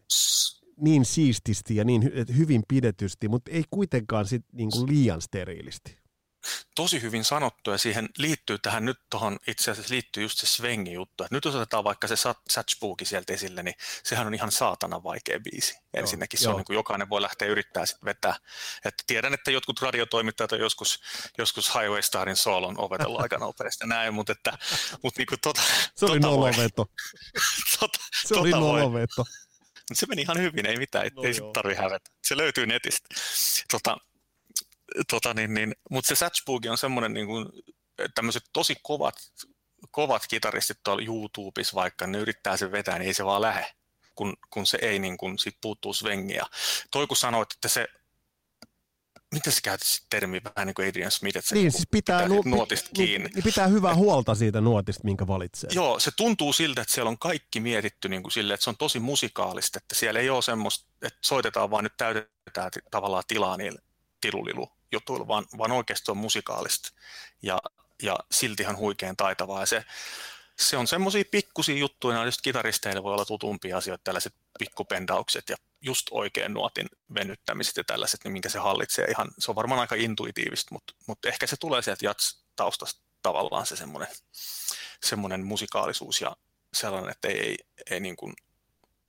[0.81, 5.99] niin siististi ja niin hy- hyvin pidetysti, mutta ei kuitenkaan sit niin kuin liian steriilisti.
[6.75, 10.93] Tosi hyvin sanottu ja siihen liittyy tähän nyt tuohon itse asiassa liittyy just se Svengi
[10.93, 11.25] juttu.
[11.25, 12.15] Että nyt jos otetaan vaikka se
[12.51, 15.79] Satchbooki sieltä esille, niin sehän on ihan saatana vaikea biisi.
[15.95, 18.35] Ensinnäkin se on niin kuin jokainen voi lähteä yrittää sitten vetää.
[18.85, 21.01] Että tiedän, että jotkut radiotoimittajat on joskus,
[21.39, 24.59] joskus Highway Starin soolon opetellut aika nopeasti näin, mutta, että,
[25.03, 25.63] mutta niin kuin tota,
[25.95, 26.87] se oli tota noloveto.
[27.81, 29.25] tota, se oli tota noloveto.
[29.95, 32.11] Se meni ihan hyvin, ei mitään, no ei tarvitse hävetä.
[32.23, 33.09] Se löytyy netistä.
[33.71, 33.97] Tota,
[35.11, 37.47] tota niin, niin, mutta se Satchboogi on semmoinen niin kuin,
[38.15, 39.15] tämmöiset tosi kovat,
[39.91, 43.67] kovat kitaristit tuolla YouTubessa vaikka, ne yrittää sen vetää, niin ei se vaan lähe,
[44.15, 46.47] kun, kun se ei niin kuin, sit puuttuu svengiä.
[46.91, 47.89] Toi kun sanoit, että se
[49.35, 52.29] miten sä käytät termi vähän niin kuin Adrian Smith, että se niin, siis pitää, pitää
[52.29, 53.29] nu, nuotista kiinni.
[53.35, 55.71] Niin pitää hyvää huolta siitä nuotista, minkä valitsee.
[55.73, 58.77] Joo, se tuntuu siltä, että siellä on kaikki mietitty niin kuin sille, että se on
[58.77, 63.79] tosi musikaalista, että siellä ei ole semmoista, että soitetaan vaan nyt täytetään tavallaan tilaa niille
[64.21, 66.93] tilulilu jutuilla, vaan, vaan oikeasti on musikaalista
[67.43, 67.59] ja,
[68.03, 69.61] ja silti ihan huikean taitavaa.
[69.61, 69.85] Ja se,
[70.57, 76.07] se on semmoisia pikkusia juttuja, just kitaristeille voi olla tutumpia asioita, tällaiset pikkupendaukset ja just
[76.11, 80.75] oikein nuotin venyttämiset ja tällaiset, niin minkä se hallitsee ihan, se on varmaan aika intuitiivista,
[80.75, 84.09] mutta, mutta ehkä se tulee sieltä jats-taustasta tavallaan se semmoinen,
[85.05, 86.37] semmoinen musikaalisuus ja
[86.73, 87.57] sellainen, että ei, ei,
[87.91, 88.35] ei niin kuin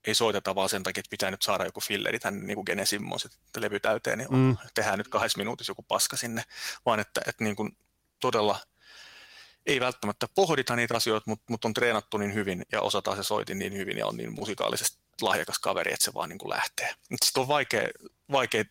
[0.07, 2.85] ei soiteta vaan sen takia, että pitää nyt saada joku filleri tänne niin kuin Gene
[2.85, 4.57] Simmons, että levy täyteen, niin mm.
[4.73, 6.43] tehdään nyt kahdessa minuutissa joku paska sinne,
[6.85, 7.77] vaan että, että niin kuin
[8.19, 8.59] todella
[9.65, 13.59] ei välttämättä pohdita niitä asioita, mutta, mutta on treenattu niin hyvin ja osataan se soitin
[13.59, 16.93] niin hyvin ja on niin musikaalisesti lahjakas kaveri, että se vaan niin kuin lähtee.
[17.25, 17.87] Sitten on vaikea,
[18.31, 18.63] vaikea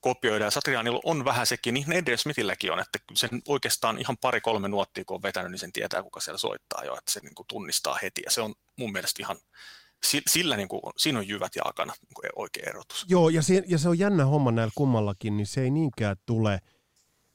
[0.00, 4.68] kopioida, ja Satrianilla on vähän sekin, niin Adrian Smithilläkin on, että sen oikeastaan ihan pari-kolme
[4.68, 7.46] nuottia, kun on vetänyt, niin sen tietää, kuka siellä soittaa jo, että se niin kuin
[7.46, 9.36] tunnistaa heti, ja se on mun mielestä ihan
[10.26, 13.06] sillä niin kuin, siinä on jyvät ja akana niin oikea erotus.
[13.08, 16.58] Joo, ja se, ja se on jännä homma näillä kummallakin, niin se ei niinkään tule,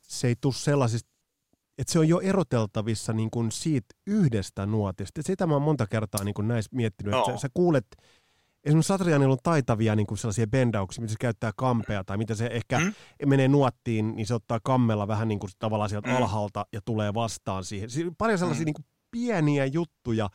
[0.02, 1.10] se ei tule sellaisista,
[1.78, 5.22] että se on jo eroteltavissa niin kuin siitä yhdestä nuotista.
[5.22, 7.20] Sitä mä oon monta kertaa niin kuin näissä miettinyt, no.
[7.20, 7.86] että sä, sä kuulet,
[8.64, 12.50] esimerkiksi Satrianilla on taitavia niin kuin sellaisia bendauksia, mitä se käyttää kampea, tai mitä se
[12.52, 12.94] ehkä mm.
[13.26, 16.16] menee nuottiin, niin se ottaa kammella vähän niin kuin tavallaan sieltä mm.
[16.16, 17.90] alhaalta ja tulee vastaan siihen.
[17.90, 18.66] Siinä paljon sellaisia mm.
[18.66, 20.30] niin kuin pieniä juttuja,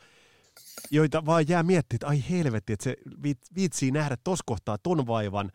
[0.90, 2.96] joita vaan jää miettimään, että ai helvetti, että se
[3.54, 5.52] viitsii nähdä tuossa kohtaa ton vaivan,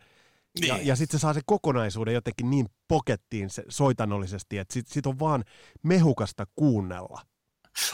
[0.60, 0.68] niin.
[0.68, 5.06] ja, ja sitten se saa se kokonaisuuden jotenkin niin pokettiin se soitanollisesti, että sitten sit
[5.06, 5.44] on vaan
[5.82, 7.26] mehukasta kuunnella.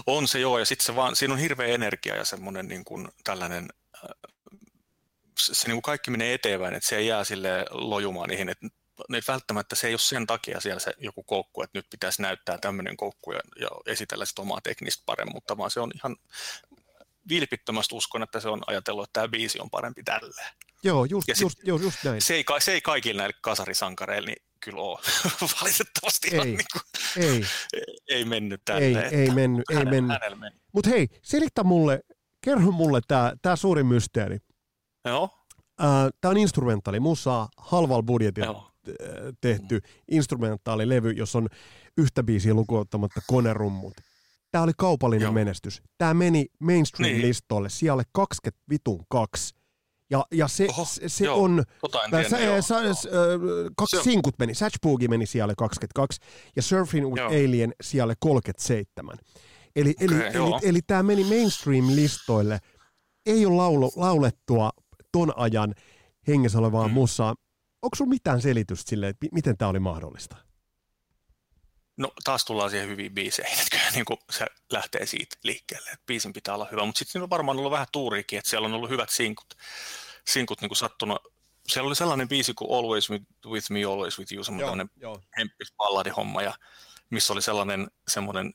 [0.07, 3.09] On se joo, ja sitten se vaan, siinä on hirveä energia ja semmoinen niin kuin
[3.25, 4.33] tällainen, äh,
[5.39, 8.67] se, se niin kuin kaikki menee eteenpäin, että se ei jää sille lojumaan niihin, että
[9.09, 12.59] niin välttämättä se ei ole sen takia siellä se joku koukku, että nyt pitäisi näyttää
[12.59, 16.17] tämmöinen koukku ja, ja esitellä sitä omaa teknistä paremmuutta, vaan se on ihan
[17.29, 20.55] vilpittömästi uskon, että se on ajatellut, että tämä biisi on parempi tälleen.
[20.83, 22.23] Joo, just, sit, just, just, just näin.
[22.23, 24.99] Se ei, se ei kaikille näille kasarisankareille niin kyllä ole.
[25.61, 26.83] Valitettavasti ei, niin kuin,
[27.25, 27.45] ei.
[28.09, 29.15] ei mennyt tälleen.
[29.15, 30.19] Ei, ei mennyt, ei mennyt.
[30.73, 32.01] Mutta hei, selitä mulle,
[32.45, 34.39] kerro mulle tämä tää suuri mysteeri.
[35.05, 35.31] Joo.
[36.21, 38.73] Tämä on instrumentaali, musa halval budjetilla Joo.
[39.41, 41.49] tehty instrumentaalilevy, jos on
[41.97, 43.95] yhtä biisiä lukuottamatta konerummut.
[44.51, 45.33] Tämä oli kaupallinen Joo.
[45.33, 45.83] menestys.
[45.99, 47.71] Tämä meni mainstream-listoille niin.
[47.71, 49.55] sijalle 20 vitun kaksi.
[50.11, 52.95] Ja, ja se, Oho, se, se on, tota tiedä, sä, joo, sä, joo.
[53.77, 56.21] kaksi se sinkut meni, Satch Boogie meni sijalle 22
[56.57, 57.29] ja Surfing with joo.
[57.29, 59.17] Alien sijalle 37.
[59.77, 62.59] Eli, okay, eli, eli, eli tämä meni mainstream-listoille.
[63.27, 64.71] Ei ole laulu, laulettua
[65.13, 65.75] ton ajan
[66.29, 66.95] hengessä olevaa mm.
[66.95, 67.35] musaa.
[67.83, 70.37] Onko sulla mitään selitystä sille, että miten tämä oli mahdollista?
[71.97, 76.07] No taas tullaan siihen hyviin biiseihin, että kyllä niin kuin se lähtee siitä liikkeelle, että
[76.07, 78.91] biisin pitää olla hyvä, mutta sitten on varmaan ollut vähän tuuriikin, että siellä on ollut
[78.91, 79.55] hyvät sinkut,
[80.29, 81.33] sinkut niin kuin sattunut.
[81.69, 84.91] Siellä oli sellainen biisi kuin Always with, with Me, Always with You, semmoinen
[85.39, 85.75] hemppis
[86.17, 86.55] homma, ja
[87.11, 88.55] missä oli sellainen semmoinen,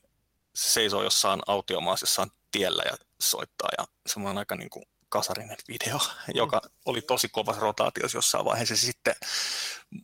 [0.54, 6.34] seisoo jossain autiomaassa jossain tiellä ja soittaa, ja semmoinen aika niin kuin kasarinen video, mm.
[6.42, 8.76] joka oli tosi kovassa rotaatiossa jossain vaiheessa.
[8.76, 9.14] Se sitten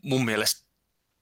[0.03, 0.69] mun mielestä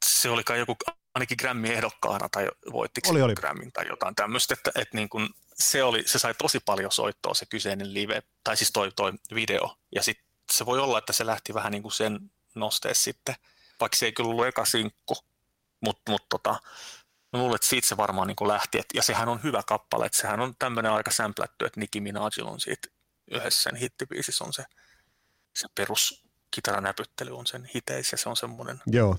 [0.05, 0.77] se oli kai joku
[1.17, 3.35] ainakin Grammy ehdokkaana tai voitti oli, oli.
[3.35, 7.35] Grammin tai jotain tämmöistä, että, että niin kuin se, oli, se sai tosi paljon soittoa
[7.35, 11.27] se kyseinen live, tai siis toi, toi video, ja sitten se voi olla, että se
[11.27, 13.35] lähti vähän niin kuin sen nosteessa sitten,
[13.81, 15.15] vaikka se ei kyllä ollut eka sinkku,
[15.81, 16.51] mutta mut tota,
[17.33, 20.07] mä luulen, että siitä se varmaan niin kuin lähti, et, ja sehän on hyvä kappale,
[20.07, 22.89] että sehän on tämmöinen aika sämplätty, että Nicki Minajilla on siitä
[23.31, 24.65] yhdessä sen hittibiisissä on se,
[25.55, 29.19] se perus kitaranäpyttely on sen hiteissä, se on semmoinen, Joo.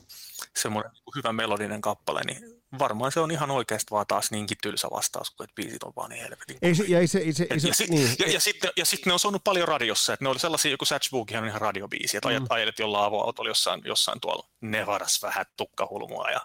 [0.56, 5.32] semmoinen hyvä melodinen kappale, niin varmaan se on ihan oikeasti vaan taas niinkin tylsä vastaus,
[5.32, 6.58] kun että biisit on vaan niin helvetin.
[6.62, 8.16] Ei se, ja, ei se, ei se, ei se, ja, niin.
[8.20, 10.86] ja, ja, sitten, ja sitten ne on soinut paljon radiossa, että ne oli sellaisia, joku
[10.86, 12.46] Satchbookihan on ihan radiobiisi, että mm.
[12.50, 16.42] ajelet jollain avoautolla jossain, jossain tuolla Nevadas vähän tukkahulmua ja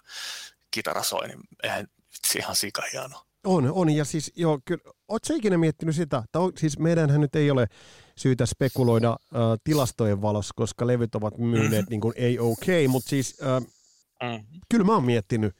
[0.71, 1.89] kitara soi, niin eihän
[2.27, 3.23] se ihan sika hieno.
[3.45, 3.91] On, on.
[3.91, 7.67] Ja siis joo, kyllä, ootko ikinä miettinyt sitä, tai on, siis meidänhän nyt ei ole
[8.17, 13.37] syytä spekuloida äh, tilastojen valossa, koska levyt ovat myyneet niin kuin ei okay, mutta siis
[13.43, 14.45] äh, mm.
[14.69, 15.57] kyllä mä oon miettinyt,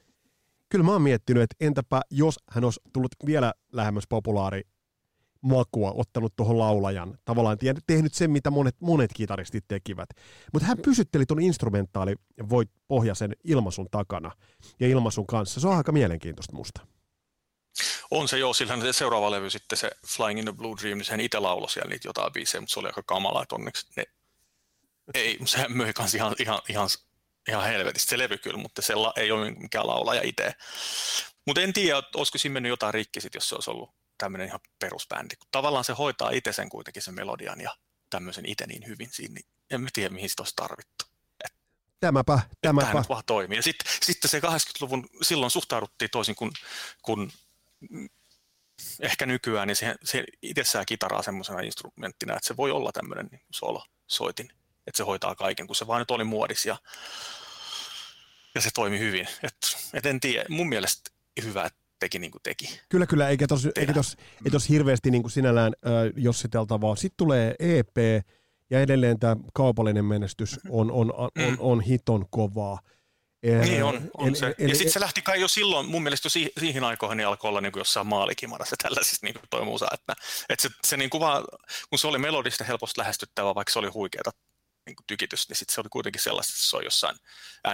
[0.69, 4.63] kyllä mä oon miettinyt, että entäpä jos hän olisi tullut vielä lähemmäs populaari
[5.43, 10.09] makua, ottanut tuohon laulajan, tavallaan tehnyt sen, mitä monet, monet kitaristit tekivät.
[10.53, 12.15] Mutta hän pysytteli tuon instrumentaali
[12.49, 14.31] voit pohjaisen ilmaisun takana
[14.81, 15.61] ja ilmaisun kanssa.
[15.61, 16.87] Se on aika mielenkiintoista musta.
[18.13, 21.05] On se joo, sillä se seuraava levy sitten se Flying in the Blue Dream, niin
[21.05, 24.05] sehän itse lauloi siellä niitä jotain biisejä, mutta se oli aika kamala, että onneksi ne
[25.15, 26.89] ei, se möi kanssa ihan, ihan, ihan,
[27.49, 30.55] ihan helvetistä se levy kyllä, mutta se la, ei ole mikään laulaja itse.
[31.47, 34.61] Mutta en tiedä, olisiko siinä mennyt jotain rikki sit, jos se olisi ollut tämmöinen ihan
[34.79, 35.37] perusbändi.
[35.37, 37.77] Kun tavallaan se hoitaa itse sen kuitenkin sen melodian ja
[38.11, 41.05] tämmöisen itse niin hyvin siinä, niin en mä tiedä, mihin sitä olisi tarvittu.
[41.45, 41.53] Et,
[42.01, 42.87] tämäpä, tämäpä.
[42.87, 43.59] Tämä vaan toimii.
[43.59, 46.51] Ja sitten, sitten se 80-luvun, silloin suhtauduttiin toisin kuin,
[47.03, 47.33] kuin
[49.01, 53.41] ehkä nykyään, niin se, se itsessään kitaraa semmoisena instrumenttina, että se voi olla tämmöinen niin
[53.51, 54.49] solo soitin,
[54.87, 56.77] että se hoitaa kaiken, kun se vaan nyt oli muodis ja,
[58.55, 59.29] ja se toimi hyvin.
[59.43, 59.57] Et,
[59.95, 61.11] et en tiedä, mun mielestä
[61.43, 62.81] hyvä, että teki niin kuin teki.
[62.89, 66.97] Kyllä, kyllä, eikä tos, eikä tos, ei tos hirveästi niin kuin sinällään äh, jossiteltavaa.
[66.97, 67.97] Sitten tulee EP,
[68.71, 72.79] ja edelleen tämä kaupallinen menestys on, on, on, on, on hiton kovaa.
[73.43, 74.55] Niin on, on eli, se.
[74.59, 77.27] Eli, ja sitten se lähti kai jo silloin, mun mielestä jo si- siihen aikoihin niin
[77.27, 80.15] alkoi olla niin kuin jossain maalikimarassa tällaisista niin kuin toi musa, että,
[80.49, 81.45] että se, se niin kuin vaan,
[81.91, 84.31] kun se oli melodista helposti lähestyttävä, vaikka se oli huikeata
[84.87, 87.17] niin kuin tykitys, niin sitten se oli kuitenkin sellaista, että se on jossain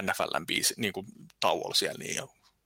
[0.01, 1.05] NFLn biisi, niin kuin
[1.39, 2.23] tauolla siellä niin,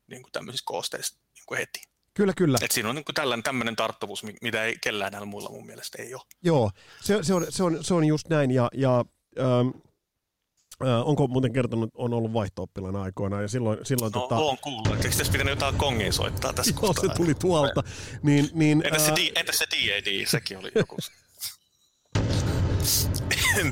[0.07, 1.81] niin kuin tämmöisissä koosteissa niin kuin heti.
[2.13, 2.57] Kyllä, kyllä.
[2.61, 6.13] Et siinä on niin tällainen tämmöinen tarttuvuus, mitä ei kellään näillä muilla mun mielestä ei
[6.13, 6.21] ole.
[6.43, 9.05] Joo, se, se, on, se, on, se on just näin, ja, ja
[9.39, 9.69] ähm,
[10.81, 12.67] Äh, onko muuten kertonut, on ollut vaihto
[13.01, 13.77] aikoina ja silloin...
[13.83, 14.35] silloin no, tota...
[14.35, 14.87] on kuullut.
[14.87, 17.83] Eikö tässä pitänyt jotain kongia soittaa tässä Joo, se tuli tuolta.
[18.23, 20.97] Niin, niin, entäs, se, D, entäs se DAD, sekin oli joku...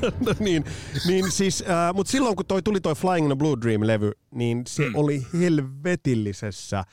[0.26, 0.64] no niin,
[1.06, 4.88] niin siis, äh, mutta silloin kun toi tuli toi Flying the Blue Dream-levy, niin se
[4.88, 4.94] mm.
[4.94, 6.84] oli helvetillisessä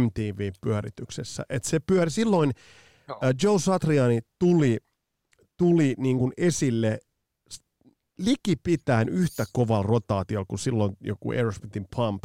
[0.00, 1.44] MTV-pyörityksessä.
[1.48, 2.52] Et se pyöri silloin,
[3.08, 3.18] no.
[3.24, 4.78] äh, Joe Satriani tuli,
[5.56, 6.98] tuli niin kuin esille
[8.18, 12.22] likipitään yhtä kovalla rotaatiolla kuin silloin joku Aerosmithin Pump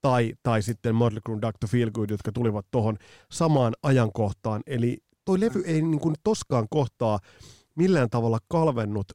[0.00, 1.68] tai, tai sitten Motley Crue Dr.
[1.68, 2.96] Feelgood, jotka tulivat tuohon
[3.32, 4.62] samaan ajankohtaan.
[4.66, 7.18] Eli toi levy ei niin kuin toskaan kohtaa
[7.74, 9.12] millään tavalla kalvennut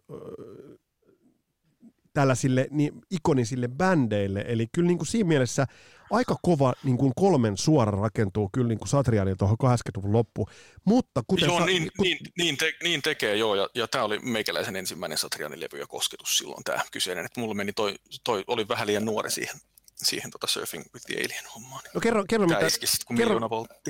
[2.13, 4.45] tällaisille niin ikonisille bändeille.
[4.47, 5.65] Eli kyllä niin kuin siinä mielessä
[6.11, 10.49] aika kova niin kuin kolmen suora rakentuu kyllä niin kuin Satrianin tuohon 80-luvun loppu.
[10.85, 12.03] Mutta kuten joo, sa- niin, kun...
[12.03, 15.87] niin, niin, te, niin, tekee joo, ja, ja tämä oli meikäläisen ensimmäinen Satrianin levy ja
[15.87, 19.55] kosketus silloin tämä kyseinen, että mulla meni toi, toi oli vähän liian nuori siihen,
[19.95, 21.83] siihen tota Surfing with the Alien hommaan.
[21.93, 23.39] No kerro, kerro, mitä, sit, kerro,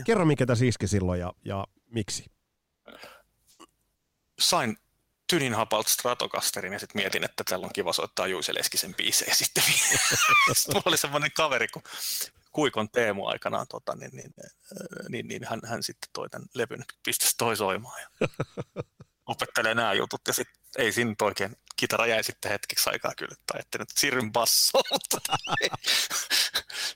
[0.05, 2.25] kerro mikä tässä iski silloin ja, ja miksi?
[4.39, 4.77] Sain
[5.29, 9.63] Tynin Hapalt Stratocasterin ja sitten mietin, että täällä on kiva soittaa Juise Leskisen biisejä sitten.
[10.53, 11.83] sitten oli semmoinen kaveri, kun
[12.51, 14.33] Kuikon Teemu aikanaan, tota, niin, niin,
[15.09, 18.27] niin, niin hän, hän sitten toi tämän levyn, pistäisi toi soimaan ja
[19.27, 23.53] opettelee nämä jutut ja sitten ei siinä oikein, kitara jäi sitten hetkeksi aikaa kyllä, että
[23.53, 25.17] ajattelin, että siirryn bassoon, mutta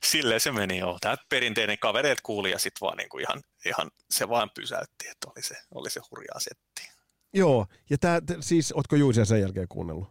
[0.03, 0.97] silleen se meni joo.
[1.01, 5.43] Tämä perinteinen kavereet kuuli ja sitten vaan niinku ihan, ihan, se vaan pysäytti, että oli
[5.43, 6.90] se, oli se hurjaa settiä.
[7.33, 10.07] Joo, ja tää, t- siis, ootko Juisia sen jälkeen kuunnellut?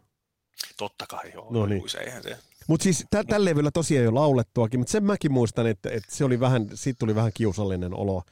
[0.76, 1.46] Totta kai, joo.
[1.50, 1.88] No niin.
[1.88, 2.38] se.
[2.68, 6.24] Mutta siis tä- tällä levyllä tosiaan jo laulettuakin, mutta sen mäkin muistan, että, että se
[6.24, 8.22] oli vähän, siitä tuli vähän kiusallinen olo.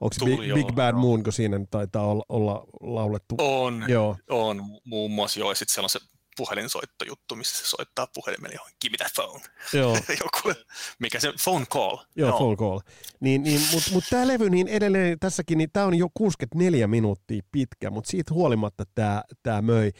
[0.00, 1.00] Onko se Big, Big Bad joo.
[1.00, 3.34] Moon, kun siinä taitaa olla, olla laulettu?
[3.38, 4.16] On, joo.
[4.30, 6.00] on muun muassa joo, ja sitten siellä on se
[6.38, 9.44] puhelinsoittojuttu, missä se soittaa puhelimelle johon, give me that phone.
[9.72, 9.98] Joo.
[10.24, 10.60] Joku,
[10.98, 11.96] mikä se, phone call.
[12.16, 12.36] Joo, no.
[12.36, 12.80] phone call.
[13.20, 17.42] Niin, niin, mutta mut tämä levy, niin edelleen tässäkin, niin tämä on jo 64 minuuttia
[17.52, 19.90] pitkä, mutta siitä huolimatta tämä tää möi.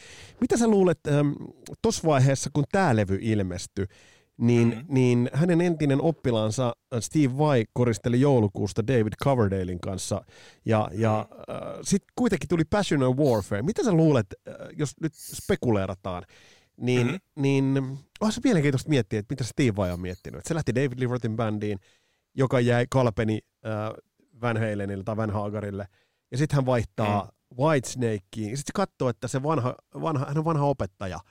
[0.41, 1.31] Mitä sä luulet ähm,
[1.81, 3.85] tuossa vaiheessa, kun tämä levy ilmestyi,
[4.39, 4.85] niin, mm-hmm.
[4.93, 10.21] niin hänen entinen oppilaansa äh, Steve Vai koristeli joulukuusta David Coverdalein kanssa,
[10.65, 11.55] ja, ja mm-hmm.
[11.55, 13.61] äh, sitten kuitenkin tuli Passion of Warfare.
[13.61, 16.23] Mitä sä luulet, äh, jos nyt spekuleerataan,
[16.77, 17.41] niin, mm-hmm.
[17.41, 20.45] niin on se mielenkiintoista miettiä, että mitä Steve Vai on miettinyt.
[20.45, 21.79] se lähti David Lee Rothin bändiin,
[22.35, 23.71] joka jäi kalpeni äh,
[24.41, 25.87] Van Halenille tai Van Hagarille,
[26.31, 27.65] ja sitten hän vaihtaa mm-hmm.
[27.65, 31.19] Whitesnakeen, ja sitten se katsoo, että se vanha, vanha, hän on vanha opettaja–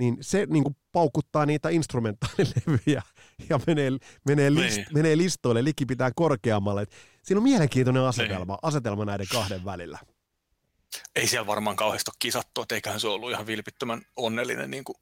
[0.00, 3.02] niin se niin kuin paukuttaa niitä instrumentaalilevyjä
[3.50, 3.90] ja menee,
[4.26, 4.86] menee, list, niin.
[4.94, 6.82] menee listoille likipitään korkeammalle.
[6.82, 8.60] Et siinä on mielenkiintoinen asetelma, niin.
[8.62, 9.98] asetelma näiden kahden välillä.
[11.16, 14.96] Ei siellä varmaan kauheasti ole kisattu, että eiköhän se ollut ihan vilpittömän onnellinen, niin kuin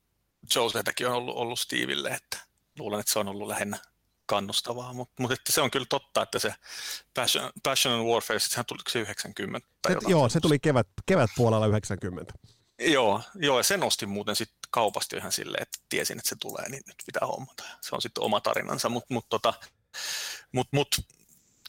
[0.55, 2.39] Josetäkin on ollut, ollut Steville, että
[2.79, 3.79] luulen, että se on ollut lähinnä,
[4.27, 6.55] kannustavaa, mutta mut se on kyllä totta, että se
[7.15, 11.31] Passion, Passion and Warfare, sehän tuli se 90 tai se, Joo, se tuli kevät, kevät
[11.37, 12.33] puolella 90.
[12.79, 16.69] Joo, joo, ja sen ostin muuten sitten kaupasta ihan silleen, että tiesin, että se tulee,
[16.69, 17.65] niin nyt pitää hommata.
[17.81, 19.55] Se on sitten oma tarinansa, mutta mut, tota,
[20.53, 20.89] mut, mut,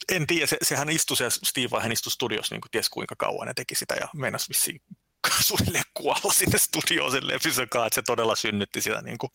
[0.08, 3.16] en tiedä, se, sehän istui se Steve Vai, hän istui studiossa niin kuin ties kuinka
[3.18, 4.82] kauan ne teki sitä ja meinasi vissiin
[5.46, 9.30] suunnilleen kuolla sinne studioon sen lepisokaan, että se todella synnytti sitä niin kuin,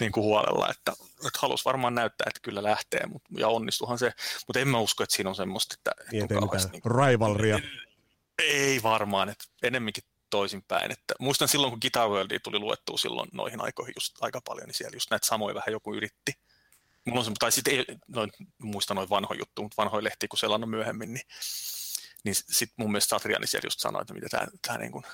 [0.00, 0.92] niin kuin huolella, että,
[1.26, 4.12] että halusi varmaan näyttää, että kyllä lähtee, mutta, ja onnistuhan se,
[4.46, 5.92] mutta en mä usko, että siinä on semmoista, että,
[6.34, 7.60] on kauheasti, niin kuin, rivalria.
[8.38, 10.92] Ei varmaan, että enemmänkin toisinpäin.
[10.92, 14.74] Että muistan silloin, kun Guitar Worldia tuli luettua silloin noihin aikoihin just aika paljon, niin
[14.74, 16.32] siellä just näitä samoja vähän joku yritti.
[17.04, 18.30] Mulla on se, tai sitten ei, noin,
[18.62, 21.26] muista noin vanhoja juttuja, mutta vanhoja lehtiä, kun selannut myöhemmin, niin,
[22.24, 25.04] niin sitten mun mielestä Satriani siellä just sanoi, että mitä tämä, tämä niin kuin,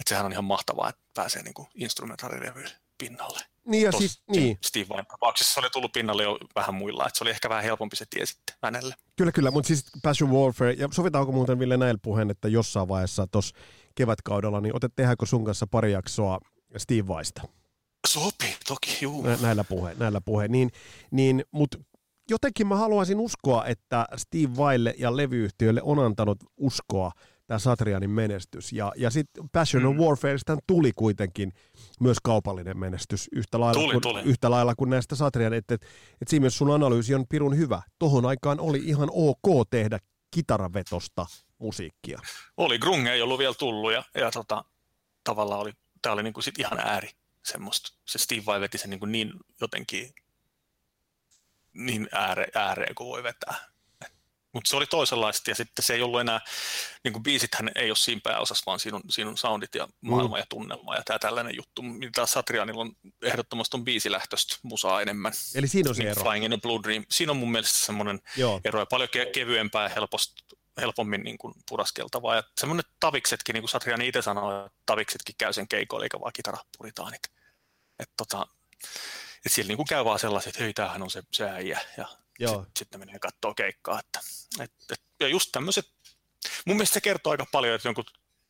[0.00, 3.40] että sehän on ihan mahtavaa, että pääsee niin instrumentaalilevyyn pinnalle.
[3.66, 4.58] Niin ja Tos, siis, niin.
[4.64, 7.64] Steve Vain tapauksessa se oli tullut pinnalle jo vähän muilla, että se oli ehkä vähän
[7.64, 8.94] helpompi se tie sitten hänelle.
[9.16, 13.26] Kyllä, kyllä, mutta siis Passion Warfare, ja sovitaanko muuten Ville näillä puheen, että jossain vaiheessa
[13.26, 13.56] tuossa
[13.94, 16.38] kevätkaudella, niin otet tehdäänkö sun kanssa pari jaksoa
[16.76, 17.42] Steve Vaista?
[18.06, 19.22] Sopii, toki, juu.
[19.22, 20.52] Nä, näillä puheen, näillä puheen.
[20.52, 20.70] Niin,
[21.10, 21.78] niin, mutta
[22.30, 27.12] jotenkin mä haluaisin uskoa, että Steve Vaille ja levyyhtiöille on antanut uskoa
[27.46, 28.72] tämä Satrianin menestys.
[28.72, 30.00] Ja, ja sitten Passion of mm.
[30.00, 31.52] Warfareista tuli kuitenkin
[32.00, 34.22] myös kaupallinen menestys yhtä lailla, tuli, kuin, tuli.
[34.22, 35.52] yhtä lailla kuin näistä Satrian.
[35.52, 35.82] Että et,
[36.22, 37.82] et siinä myös sun analyysi on pirun hyvä.
[37.98, 39.98] Tohon aikaan oli ihan ok tehdä
[40.30, 41.26] kitaravetosta
[41.62, 42.18] musiikkia.
[42.56, 44.64] Oli, grunge ei ollut vielä tullut ja, ja tota,
[45.24, 45.72] tavallaan oli,
[46.02, 47.10] tämä oli niinku sit ihan ääri
[47.42, 47.92] semmoista.
[48.04, 50.14] Se Steve Vai veti sen niinku niin jotenkin
[51.72, 53.72] niin ääre, ääreen kuin voi vetää.
[54.52, 56.40] Mutta se oli toisenlaista ja sitten se ei ollut enää,
[57.04, 60.36] niin kuin biisithän ei ole siinä pääosassa, vaan siinä on, siinä on soundit ja maailma
[60.36, 60.40] mm.
[60.40, 61.82] ja tunnelma ja tämä tällainen juttu.
[61.82, 65.32] Mitä Satrianilla on ehdottomasti on biisilähtöistä musaa enemmän.
[65.54, 66.22] Eli siinä on se ero.
[66.22, 67.04] Flying in a Blue Dream.
[67.10, 68.20] Siinä on mun mielestä semmoinen
[68.64, 70.42] ero ja paljon ke- kevyempää ja helposti,
[70.80, 72.36] helpommin niin kuin puraskeltavaa.
[72.36, 76.32] Ja semmoinen taviksetkin, niin kuin Satriani itse sanoi, että taviksetkin käy sen keikoille eikä vaan
[76.32, 77.22] kitarapuritaanit.
[77.98, 78.46] Että tota,
[79.46, 81.80] et siellä niin kuin käy vaan sellaiset, että hei, tämähän on se, se äijä.
[81.96, 84.00] Ja sitten menee katsoa keikkaa.
[84.00, 84.20] Että,
[84.60, 85.88] et, et, ja just tämmöiset,
[86.64, 88.04] mun mielestä se kertoo aika paljon, että jonkun,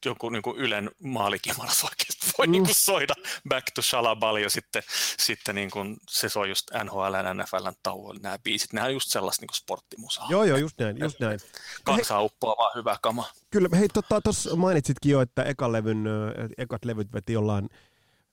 [0.05, 2.51] jonkun niin kuin Ylen maalikimalas oikeasti voi mm.
[2.51, 3.15] niin kuin soida
[3.49, 4.83] Back to Shalabal ja sitten,
[5.19, 8.21] sitten niin kuin se soi just NHL ja NFLn tauolla.
[8.23, 10.27] Nämä biisit, nämä on just sellaista niin kuin sporttimusaa.
[10.31, 11.41] Joo, joo, just näin, just näin.
[11.85, 13.25] Kansaa uppoa vaan hyvä kama.
[13.51, 16.05] Kyllä, hei, tuossa tota, mainitsitkin jo, että ekan levyn,
[16.59, 17.69] ekat levyt veti jollain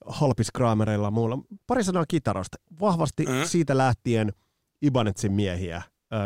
[0.06, 1.38] halpiskraamereilla muulla.
[1.66, 2.58] Pari sanaa kitarasta.
[2.80, 3.44] Vahvasti mm.
[3.44, 4.32] siitä lähtien–
[4.82, 5.82] Ibanetsin miehiä,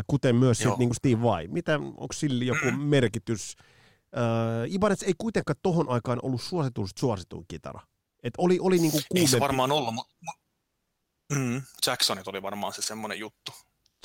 [0.07, 1.49] kuten myös sit, niin kuin Steve Vai.
[1.49, 2.81] Mitä, onko sillä joku mm.
[4.15, 4.71] Merkitys?
[4.71, 7.81] Uh, Ibanez ei kuitenkaan tohon aikaan ollut suosituista suosituin kitara.
[8.23, 9.21] Et oli, oli niin kuumempi.
[9.21, 10.15] Ei se varmaan ollut, mutta
[11.33, 13.53] mm, Jacksonit oli varmaan se semmoinen juttu.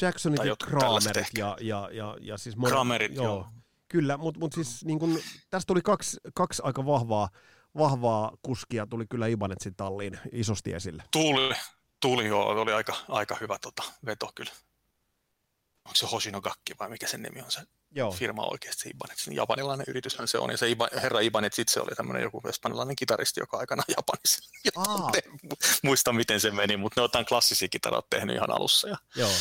[0.02, 2.56] Jacksonit ja Kramerit ja, ja, ja, ja siis...
[2.56, 2.70] Mon...
[2.70, 3.26] Kramerit, joo.
[3.26, 3.48] joo.
[3.88, 5.20] Kyllä, mutta mut siis niin kun,
[5.50, 7.30] tästä tuli kaksi, kaksi aika vahvaa,
[7.78, 11.04] vahvaa kuskia, tuli kyllä Ibanetsin talliin isosti esille.
[11.12, 11.56] Tuli,
[12.00, 14.52] tuli joo, oli aika, aika hyvä tota, veto kyllä.
[15.86, 18.12] Onko se Hoshinogakki vai mikä sen nimi on se joo.
[18.12, 19.28] firma oikeasti, Ibanez.
[19.32, 23.40] Japanilainen yrityshän se on, ja se Iba, herra Ibanez itse oli tämmöinen joku espanjalainen kitaristi,
[23.40, 24.50] joka aikana Japanissa.
[25.84, 28.88] Muista miten se meni, mutta ne on klassisia kitaroita tehnyt ihan alussa.
[28.88, 29.32] Ja, joo.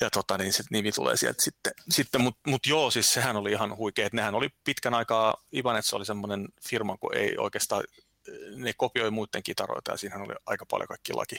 [0.00, 1.72] ja tota, niin sit nimi tulee sieltä sitten.
[1.90, 5.92] sitten mutta mut joo, siis sehän oli ihan huikea, että nehän oli pitkän aikaa, Ibanez
[5.92, 7.84] oli semmoinen firma, kun ei oikeastaan,
[8.56, 11.36] ne kopioi muiden kitaroita, ja siinähän oli aika paljon kaikki laki,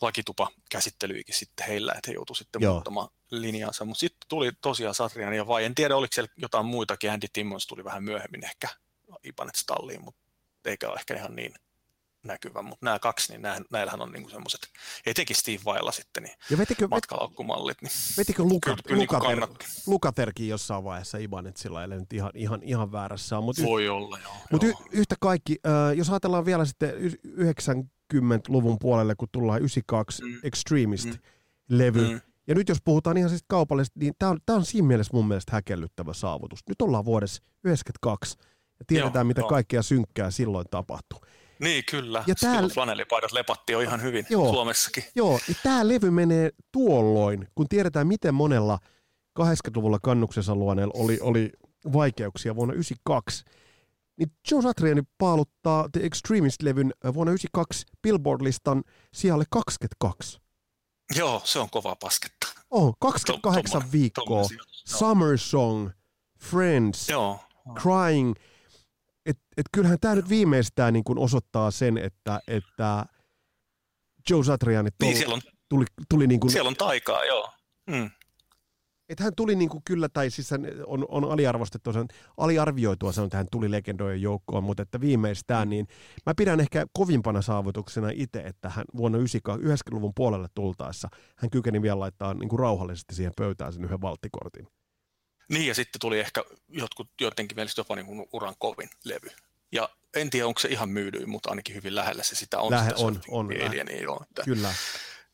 [0.00, 2.72] lakitupa käsittelyikin sitten heillä, että he joutuivat sitten Joo.
[2.72, 3.84] muuttamaan linjansa.
[3.84, 7.66] Mutta sitten tuli tosiaan Satrian ja vai, en tiedä oliko siellä jotain muitakin, Andy Timmons
[7.66, 8.68] tuli vähän myöhemmin ehkä
[9.24, 10.20] Ibanez talliin, mutta
[10.64, 11.54] eikä ole ehkä ihan niin
[12.22, 14.60] näkyvä, mutta nämä kaksi, niin nää, näillähän on niinku semmoiset,
[15.06, 17.82] etenkin Steve Vailla sitten, niin ja vetikö, matkalaukkumallit.
[17.82, 22.92] Niin vetikö Luka, kyllä, Lukater, niin Lukaterkin jossain vaiheessa Ibanezilla, ellei nyt ihan, ihan, ihan
[22.92, 23.44] väärässä on.
[23.44, 24.32] Mut Voi y- olla, joo.
[24.52, 26.90] Mutta y- yhtä kaikki, äh, jos ajatellaan vielä sitten
[28.14, 30.40] 90-luvun puolelle, kun tullaan 92 mm.
[30.42, 32.20] Extremist-levy, mm.
[32.48, 35.52] Ja nyt jos puhutaan ihan siis kaupallisesti, niin tämä on, on siinä mielessä mun mielestä
[35.52, 36.60] häkellyttävä saavutus.
[36.68, 38.38] Nyt ollaan vuodessa 92
[38.78, 39.48] ja tiedetään, joo, mitä joo.
[39.48, 41.20] kaikkea synkkää silloin tapahtuu.
[41.60, 42.24] Niin, kyllä.
[42.26, 42.52] Ja tää...
[42.52, 45.04] Silloin flanellipaidat lepatti jo ihan hyvin joo, Suomessakin.
[45.14, 48.78] Joo, ja tämä levy menee tuolloin, kun tiedetään, miten monella
[49.40, 51.50] 80-luvulla kannuksessa luoneella oli, oli
[51.92, 53.44] vaikeuksia vuonna 1992
[54.18, 58.82] niin Joe Satriani paaluttaa The Extremist-levyn vuonna 1992 Billboard-listan
[59.12, 60.40] sijalle 22.
[61.16, 62.48] Joo, se on kova pasketta.
[62.70, 64.42] Oh, 28 Tom, viikkoa.
[64.70, 65.90] Summer Song,
[66.40, 67.40] Friends, Joo.
[67.74, 68.34] Crying.
[69.26, 73.06] Et, et kyllähän tämä nyt viimeistään niin kun osoittaa sen, että, että
[74.30, 74.90] Joe Satriani...
[74.90, 75.08] Tol...
[75.08, 77.52] Niin, siellä on tuli, tuli niin kuin, Siellä on taikaa, joo.
[77.90, 78.10] Mm.
[79.08, 83.12] Että hän tuli niin kuin kyllä, tai siis hän on, on aliarvostettu, se on aliarvioitua
[83.12, 85.88] se on, että hän tuli legendojen joukkoon, mutta että viimeistään, niin
[86.26, 91.98] mä pidän ehkä kovimpana saavutuksena itse, että hän vuonna 90-luvun puolelle tultaessa, hän kykeni vielä
[91.98, 94.68] laittaa niin kuin rauhallisesti siihen pöytään sen yhden valttikortin.
[95.48, 99.28] Niin, ja sitten tuli ehkä jotkut jotenkin mielestä jopa niin kuin uran kovin levy.
[99.72, 102.70] Ja en tiedä, onko se ihan myydyin, mutta ainakin hyvin lähellä se sitä on.
[102.70, 104.74] Lähe, sitä on, on, niin joo, että, Kyllä.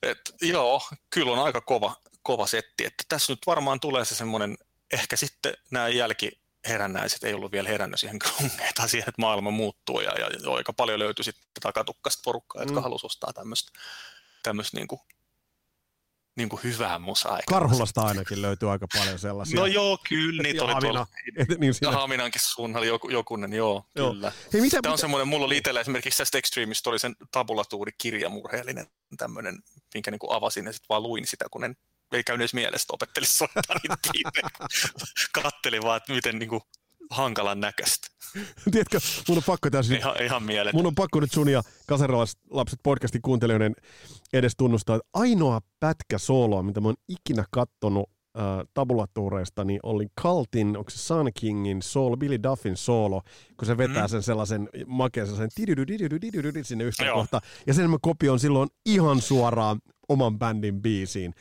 [0.03, 2.87] et, joo, kyllä on aika kova, kova setti.
[2.87, 4.57] Että tässä nyt varmaan tulee se semmoinen,
[4.93, 10.13] ehkä sitten nämä jälkiherännäiset ei ollut vielä herännyt siihen krungeita siihen, että maailma muuttuu ja,
[10.19, 12.83] ja aika paljon löytyi sitten takatukkaista porukkaa, jotka Mm.
[12.83, 13.73] halusi ostaa tämmöistä
[14.43, 15.01] tämmöistä niin kuin,
[16.37, 17.41] niin kuin hyvää musaa.
[17.49, 19.61] Karhulasta ainakin löytyy aika paljon sellaisia.
[19.61, 20.99] No joo, kyllä, niitä Ja oli tuolla.
[20.99, 21.07] Hamina.
[21.37, 21.93] Et, niin Ja siinä.
[21.93, 24.13] Haminankin suunnalla joku, jokunen, joo, Joo.
[24.13, 24.33] kyllä.
[24.53, 27.93] Hei, mitä, Tämä on mitä, semmoinen, mulla oli itsellä esimerkiksi tästä Extremeista oli sen tabulatuuri
[27.99, 29.59] kirjamurheellinen tämmöinen,
[29.95, 31.77] minkä niin kuin avasin ja sitten vaan luin sitä, kun en,
[32.13, 34.49] ei käynyt edes mielestä opettelisi soittaa niitä biisejä.
[35.43, 36.61] Kattelin vaan, että miten niin kuin
[37.11, 38.09] hankalan näköistä.
[38.73, 40.79] tiedätkö, mun on pakko täysin Ihan, ihan mieletön.
[40.79, 43.75] Mun on pakko nyt sun ja Kaserilaislapset podcastin kuuntelijoiden
[44.33, 48.45] edes tunnustaa, että ainoa pätkä sooloa, mitä mä oon ikinä kattonut äh,
[48.75, 53.23] tabulatuureista, niin oli Cultin, onko se Sun Kingin soolo, Billy Duffin soolo,
[53.57, 54.09] kun se vetää Mm.
[54.09, 55.51] sen sellaisen makeen sellaisen
[56.65, 57.17] sinne yhteen Joo.
[57.17, 57.43] kohtaan.
[57.67, 59.79] Ja sen mä kopioin silloin ihan suoraan
[60.09, 61.35] oman bändin biisiin.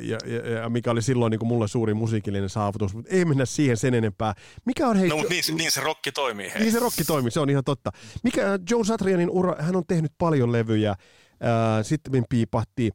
[0.00, 3.44] Ja, ja, ja mikä oli silloin niin kuin mulle suuri musiikillinen saavutus, mutta ei mennä
[3.46, 4.34] siihen sen enempää.
[4.66, 6.50] Mikä on hei, No, mutta niin, se- niin se rokki toimii.
[6.54, 6.60] Hei.
[6.62, 7.90] niin se rokki toimii, se on ihan totta.
[8.24, 10.94] Mikä Joe Satrianin ura, hän on tehnyt paljon levyjä.
[11.40, 12.90] Ää, sitten piipahti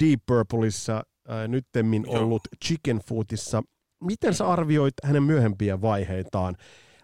[0.00, 2.18] Deep Purpleissa, ää, nyttemmin Joo.
[2.18, 3.62] ollut Chicken Footissa.
[4.04, 6.56] Miten sä arvioit hänen myöhempiä vaiheitaan?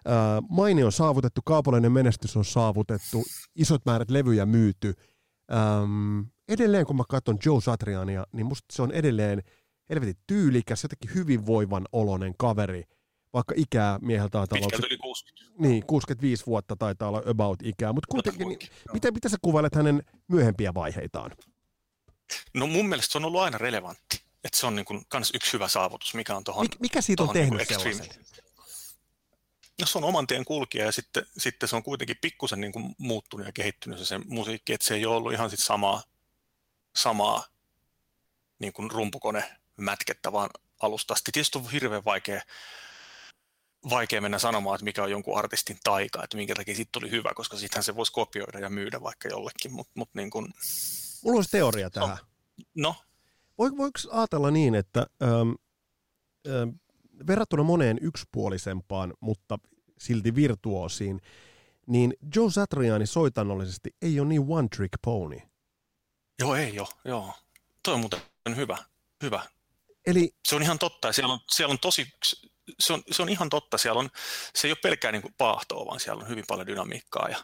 [0.05, 3.23] Ää, maine on saavutettu, kaupallinen menestys on saavutettu,
[3.55, 4.93] isot määrät levyjä myyty.
[5.51, 9.43] Äm, edelleen kun mä katson Joe Satriania, niin musta se on edelleen
[9.89, 12.83] helvetin tyylikäs, jotenkin hyvinvoivan oloinen kaveri,
[13.33, 15.45] vaikka ikää mieheltä Pitkälti yli 60.
[15.59, 18.59] niin, 65 vuotta taitaa olla about ikää, mutta kuitenkin, niin,
[18.93, 21.31] miten, miten sä kuvailet hänen myöhempiä vaiheitaan?
[22.53, 24.21] No mun mielestä se on ollut aina relevantti.
[24.43, 27.23] Että se on niin kuin kans yksi hyvä saavutus, mikä on tuohon Mik, mikä siitä
[27.23, 28.25] on tohon tehnyt niinku sellaisen?
[29.79, 32.95] No se on oman tien kulkija ja sitten, sitten se on kuitenkin pikkusen niin kuin
[32.97, 36.03] muuttunut ja kehittynyt se, se musiikki, että se ei ole ollut ihan sit samaa,
[36.95, 37.43] samaa
[38.59, 39.43] niin kuin rumpukone
[39.77, 40.49] mätkettä vaan
[40.81, 41.31] alusta asti.
[41.31, 42.41] Tietysti on hirveän vaikea,
[43.89, 47.31] vaikea mennä sanomaan, että mikä on jonkun artistin taika, että minkä takia siitä tuli hyvä,
[47.35, 50.53] koska sittenhän se voisi kopioida ja myydä vaikka jollekin, mutta mut niin kuin,
[51.23, 52.17] Mulla olisi teoria tähän.
[52.75, 52.95] no,
[53.57, 55.51] Voi, voiko ajatella niin, että ähm,
[56.47, 56.69] ähm,
[57.27, 59.59] verrattuna moneen yksipuolisempaan, mutta
[59.99, 61.21] silti virtuosiin,
[61.87, 65.39] niin Joe Satriani soitannollisesti ei ole niin one trick pony.
[66.39, 67.33] Joo ei ole, joo.
[67.83, 68.21] Toi on muuten
[68.55, 68.77] hyvä,
[69.23, 69.43] hyvä
[70.05, 71.11] Eli Se on ihan totta.
[71.11, 72.07] Siellä on, siellä on tosi,
[72.79, 73.77] se on, se on ihan totta.
[73.77, 74.09] Siellä on,
[74.55, 77.29] se ei ole pelkkää niin paahtoa, vaan siellä on hyvin paljon dynamiikkaa.
[77.29, 77.37] Ja,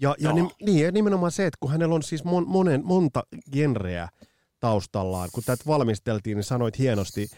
[0.00, 0.52] Ja, ja Joo.
[0.60, 4.08] niin, ja nimenomaan se, että kun hänellä on siis mon, monen, monta genreä
[4.60, 7.28] taustallaan, kun tätä valmisteltiin, niin sanoit hienosti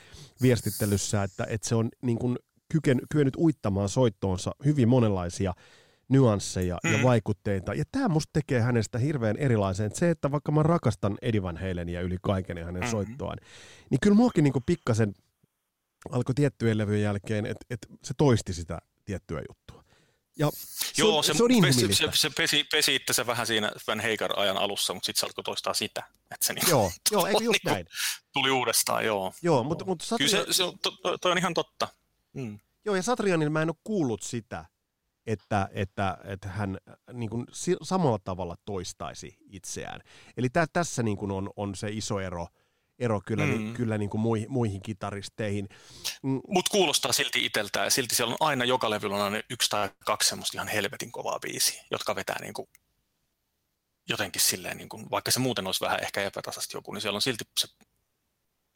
[0.42, 2.38] viestittelyssä, että, että se on niin kuin
[2.72, 5.54] kyken, kyennyt uittamaan soittoonsa hyvin monenlaisia
[6.10, 6.92] nyansseja mm.
[6.92, 7.04] ja Mm.
[7.04, 7.74] vaikutteita.
[7.74, 9.90] Ja tämä musta tekee hänestä hirveän erilaisen.
[9.94, 12.90] Se, että vaikka mä rakastan Eddie Van Halenia yli kaiken ja hänen Mhm.
[12.90, 13.38] soittoaan,
[13.90, 15.14] niin kyllä muakin niin pikkasen
[16.12, 19.84] alkoi tiettyjen levyjen jälkeen, että, että se toisti sitä tiettyä juttua.
[20.38, 23.72] Ja se, Joo, on, se, se on pesi, se, se pesi, pesi itsensä vähän siinä
[23.86, 26.02] Van Heikar-ajan alussa, mutta sitten se alkoi toistaa sitä.
[26.30, 27.86] Että se niin Joo, joo, eikö just Niinku- näin?
[28.32, 29.32] tuli uudestaan, joo.
[29.42, 31.88] Joo, mutta, mutta Kyllä Satria, se, se on, to, toi on ihan totta.
[32.32, 32.58] Mm.
[32.84, 34.64] joo, ja Satrianilla mä en ole kuullut sitä,
[35.26, 37.46] että, että, että hän äh, niin kuin,
[37.82, 40.00] samalla tavalla toistaisi itseään.
[40.36, 42.46] Eli tä, tässä niin kuin on, on se iso ero,
[42.98, 43.52] ero kyllä, mm.
[43.52, 43.58] Mm.
[43.58, 45.68] niin, kyllä niin kuin muihin, muihin kitaristeihin.
[46.22, 49.70] Mm, Mutta kuulostaa silti itseltään, ja silti siellä on aina joka levyllä on aina yksi
[49.70, 52.68] tai kaksi semmoista ihan helvetin kovaa biisiä, jotka vetää niin kuin
[54.08, 57.22] jotenkin silleen, niin kuin, vaikka se muuten olisi vähän ehkä epätasasti joku, niin siellä on
[57.22, 57.68] silti se,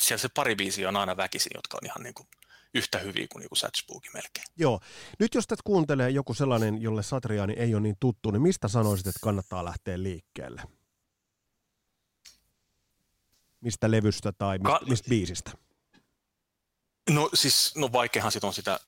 [0.03, 2.29] siellä se pari biisiä on aina väkisin, jotka on ihan niin kuin
[2.75, 4.47] yhtä hyviä kuin joku Satchbooki melkein.
[4.57, 4.81] joo,
[5.19, 9.07] nyt jos tätä kuuntelee joku sellainen, jolle Satriani ei ole niin tuttu, niin mistä sanoisit,
[9.07, 10.63] että kannattaa lähteä liikkeelle?
[13.61, 15.51] Mistä levystä tai mistä, Ka- mistä biisistä?
[17.11, 18.81] No siis, no vaikeahan sit on sitä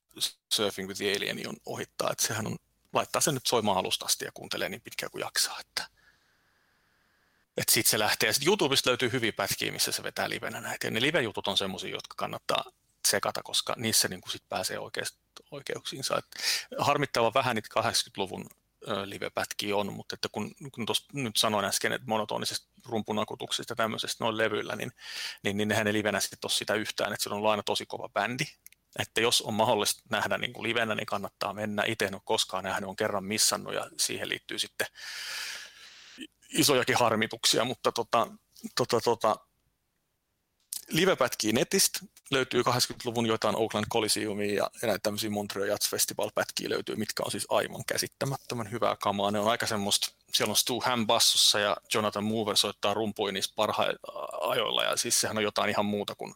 [0.53, 2.57] Surfing with the Alien on ohittaa, että sehän on,
[2.93, 5.97] laittaa sen nyt soimaan alusta asti ja kuuntelee niin pitkään kuin jaksaa, että
[7.57, 8.33] että sitten se lähtee.
[8.33, 10.87] Sitten YouTubesta löytyy hyviä pätkiä, missä se vetää livenä näitä.
[10.87, 12.65] Ja ne live-jutut on semmoisia, jotka kannattaa
[13.07, 15.19] sekata, koska niissä niin sit pääsee oikeasti
[15.51, 16.19] oikeuksiinsa.
[16.19, 16.27] Et
[16.79, 18.47] harmittava vähän niitä 80-luvun
[19.05, 24.25] livepätkiä on, mutta että kun, kun tuossa nyt sanoin äsken, että monotonisesta rumpunakutuksesta ja tämmöisestä
[24.25, 24.93] noin levyillä, niin,
[25.43, 28.09] niin, niin nehän ei livenä sitten ole sitä yhtään, että se on aina tosi kova
[28.09, 28.45] bändi,
[28.99, 31.83] että jos on mahdollista nähdä niin kuin livenä, niin kannattaa mennä.
[31.87, 34.87] Itse en ole koskaan nähnyt, on kerran missannut ja siihen liittyy sitten
[36.49, 38.27] isojakin harmituksia, mutta tota,
[38.77, 39.37] tota, tota,
[40.91, 41.99] livepätkiä netistä
[42.31, 47.47] löytyy 80-luvun jotain Oakland Coliseumia ja, näitä tämmöisiä Montreal Jazz Festival-pätkiä löytyy, mitkä on siis
[47.49, 49.31] aivan käsittämättömän hyvää kamaa.
[49.31, 53.53] Ne on aika semmoista, siellä on Stu Ham bassossa ja Jonathan Mover soittaa rumpuja niissä
[53.57, 53.99] parhailla
[54.51, 56.35] ajoilla ja siis sehän on jotain ihan muuta kuin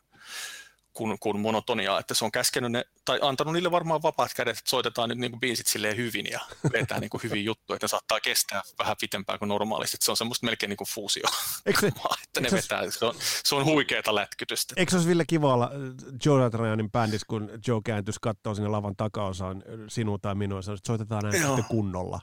[1.01, 4.71] kuin, kuin monotoniaa, että se on käskenyt ne, tai antanut niille varmaan vapaat kädet, että
[4.71, 6.41] soitetaan nyt niin kuin biisit silleen hyvin ja
[6.73, 10.11] vetää niin kuin hyvin juttu, että ne saattaa kestää vähän pitempään kuin normaalisti, että se
[10.11, 11.25] on semmoista melkein niin kuin fuusio,
[11.67, 11.87] eikö se,
[12.25, 14.75] että ne eikö vetää, se on, se on huikeata lätkytystä.
[14.77, 18.69] Eikö se olisi Ville kiva olla äh, Joe Ryanin bändissä, kun Joe kääntyisi katsoo sinne
[18.69, 22.21] lavan takaosaan äh, sinua tai minua ja että soitetaan näin sitten kunnolla.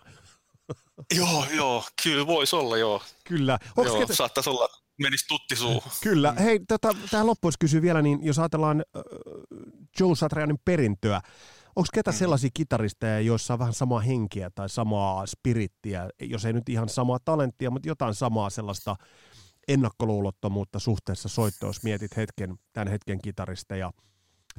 [1.18, 3.02] joo, joo, kyllä voisi olla, joo.
[3.24, 3.60] Kyllä.
[3.78, 4.16] Onks joo, ketä...
[4.16, 4.70] saattaisi olla
[5.00, 5.92] menisi tutti suuhun.
[6.04, 6.34] Kyllä.
[6.34, 9.02] Hei, tota, tähän loppuun kysyä vielä, niin jos ajatellaan äh,
[10.00, 11.22] Joe Satrianin perintöä,
[11.76, 12.18] onko ketä mm.
[12.18, 17.20] sellaisia kitaristeja, joissa on vähän samaa henkiä tai samaa spirittiä, jos ei nyt ihan samaa
[17.26, 18.96] talenttia, mutta jotain samaa sellaista
[19.68, 23.92] ennakkoluulottomuutta suhteessa soittoon, jos mietit hetken, tämän hetken kitaristeja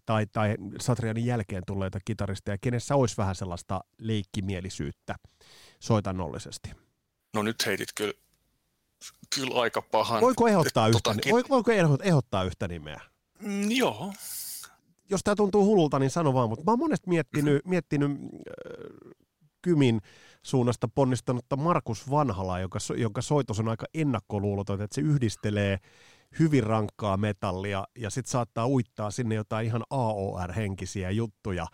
[0.06, 5.14] tai, tai Satrianin jälkeen tulleita kitaristeja, kenessä olisi vähän sellaista leikkimielisyyttä
[5.80, 6.70] soitannollisesti?
[7.34, 8.12] No nyt heitit kyllä
[9.34, 10.20] kyllä aika pahan.
[10.20, 11.72] Voiko ehdottaa, yhtä, tota, voiko,
[12.02, 13.00] ehdottaa yhtä nimeä?
[13.42, 14.12] Mm, joo.
[15.10, 17.70] Jos tämä tuntuu hullulta, niin sano vaan, mutta mä oon monesti miettinyt, mm-hmm.
[17.70, 19.12] miettinyt äh,
[19.62, 20.00] Kymin
[20.42, 25.78] suunnasta ponnistanutta Markus Vanhala, joka, jonka soitos on aika ennakkoluuloton, että se yhdistelee
[26.38, 31.66] hyvin rankkaa metallia ja sitten saattaa uittaa sinne jotain ihan AOR-henkisiä juttuja.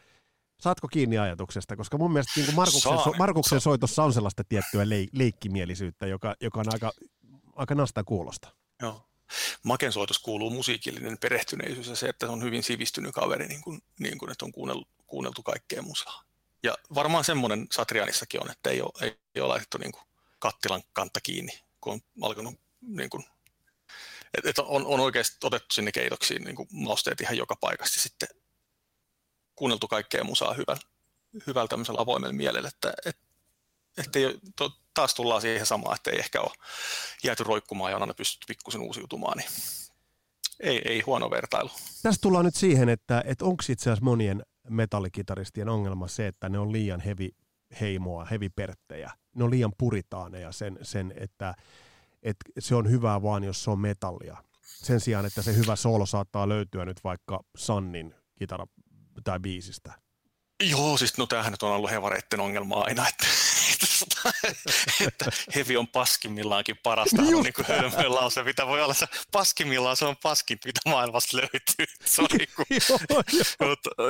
[0.61, 1.77] Saatko kiinni ajatuksesta?
[1.77, 6.61] Koska mun mielestä niin Markuksen, so, Markuksen soitossa on sellaista tiettyä leik- leikkimielisyyttä, joka, joka
[6.61, 6.93] on aika
[7.57, 8.49] aika nasta kuulosta.
[8.83, 9.09] Joo.
[9.63, 14.19] Maken soitos kuuluu musiikillinen perehtyneisyys ja se, että on hyvin sivistynyt kaveri, niin kuin, niin
[14.19, 16.25] kuin että on kuunneltu, kuunneltu kaikkea musaa.
[16.63, 18.93] Ja varmaan semmoinen Satrianissakin on, että ei ole,
[19.35, 20.03] ei, ole laitettu niin kuin
[20.39, 23.25] kattilan kantta kiinni, kun on alkanut niin kuin,
[24.45, 28.29] että on, on oikeasti otettu sinne keitoksiin niin kuin mausteet ihan joka paikasta sitten
[29.57, 30.83] kuunneltu kaikkea musaa hyvällä,
[31.47, 33.23] hyvällä tämmöisellä avoimella mielellä, että, että,
[33.99, 34.19] että
[34.57, 36.51] to, taas tullaan siihen samaan, että ei ehkä ole
[37.25, 39.49] jääty roikkumaan ja on aina pystytty pikkusen uusiutumaan, niin
[40.61, 41.71] ei, ei huono vertailu.
[42.03, 46.59] Tässä tullaan nyt siihen, että, että onko itse asiassa monien metallikitaristien ongelma se, että ne
[46.59, 47.31] on liian hevi
[47.81, 49.11] heimoa, heviperttejä.
[49.35, 51.55] Ne on liian puritaaneja sen, sen että,
[52.23, 54.37] että se on hyvää vaan, jos se on metallia.
[54.63, 58.67] Sen sijaan, että se hyvä solo saattaa löytyä nyt vaikka Sannin kitara
[59.25, 59.93] tai biisistä.
[60.63, 63.27] Joo, siis no tämähän nyt on ollut hevareitten ongelma aina, että
[65.09, 68.95] että hevi on paskimmillaankin parasta, on niin kuin hölmöön lause, mitä voi olla.
[68.95, 71.87] Se paskimmillaan se on paskin, mitä maailmasta löytyy.
[72.05, 72.67] Se on niin kuin,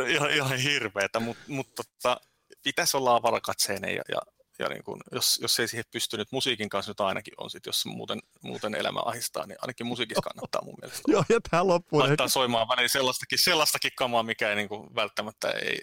[0.08, 2.20] ihan, ihan hirveetä, mutta mut, tota,
[2.62, 4.18] pitäisi olla avarakatseinen ja, ja,
[4.58, 7.66] ja niin kuin, jos, jos ei siihen pysty nyt musiikin kanssa nyt ainakin on, sit,
[7.66, 11.12] jos muuten, muuten elämä ahistaa, niin ainakin musiikissa kannattaa mun mielestä.
[11.12, 12.00] Joo, ja tämä loppuu.
[12.00, 15.80] Laittaa soimaan väliin sellaistakin, sellaistakin kamaa, mikä ei niin kuin, välttämättä ei,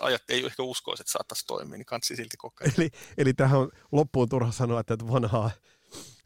[0.00, 2.74] ajat ei ehkä uskoisi, että saattaisi toimia, niin kansi silti kokeilla.
[2.78, 5.50] Eli, eli tähän on loppuun turha sanoa, että vanhaa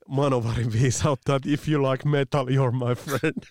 [0.08, 3.42] Manovarin viisautta, että if you like metal, you're my friend.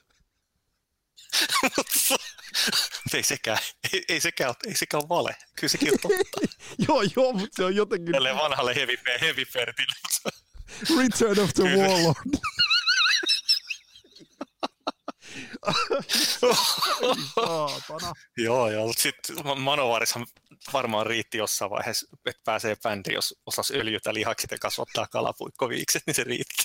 [3.13, 3.57] ei sekään,
[3.93, 5.35] ei, ei, sekään, ei sekään ole vale.
[5.55, 6.55] Kyllä sekin on totta.
[6.87, 8.11] joo, joo, mutta se on jotenkin...
[8.11, 9.45] Tälle vanhalle heavy, heavy
[10.97, 12.39] Return of the Warlord.
[18.37, 20.25] Joo, joo, sitten Manovarishan
[20.73, 26.15] varmaan riitti jossain vaiheessa, että pääsee bändi, jos osasi öljytä lihakset ja kasvattaa kalapuikkoviikset, niin
[26.15, 26.63] se riitti.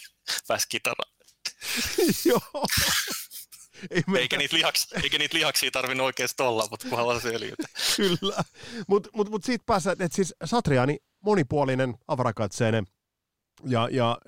[0.49, 1.13] Pääsi kitaraan.
[2.25, 2.67] joo.
[3.91, 7.69] Ei eikä, niitä lihaks, eikä niitä lihaksia tarvinnut oikeasti olla, mutta kunhan vaan öljytä.
[7.97, 8.45] Kyllä,
[8.89, 12.87] mutta mut, mut siitä päässä, että siis Satriani monipuolinen, avarakatseinen
[13.65, 14.19] ja, ja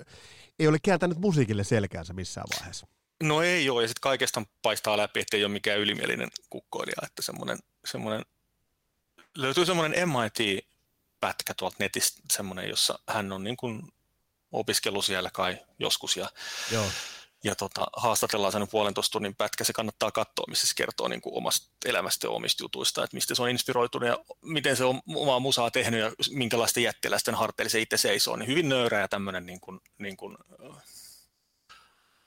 [0.59, 2.87] ei ole kääntänyt musiikille selkäänsä missään vaiheessa.
[3.23, 7.21] No ei ole, ja sitten kaikesta paistaa läpi, että ei ole mikään ylimielinen kukkoilija, että
[7.21, 8.25] semmoinen, semmoinen
[9.37, 13.81] löytyy semmoinen MIT-pätkä tuolta netistä, semmoinen, jossa hän on niin kuin
[14.51, 16.29] opiskellut siellä kai joskus, ja,
[16.71, 16.85] Joo.
[17.43, 21.37] ja tota, haastatellaan sen puolentoista tunnin pätkä, se kannattaa katsoa, missä se kertoo niin kuin
[21.37, 25.39] omasta elämästä ja omista jutuista, että mistä se on inspiroitunut ja miten se on omaa
[25.39, 29.59] musaa tehnyt ja minkälaisten jättiläisten harteilla se itse seisoo, niin hyvin nöyrä ja tämmöinen niin
[29.59, 30.37] kuin, niin kuin,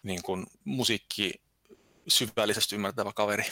[0.02, 1.34] niin kuin musiikki
[2.08, 3.44] syvällisesti ymmärtävä kaveri.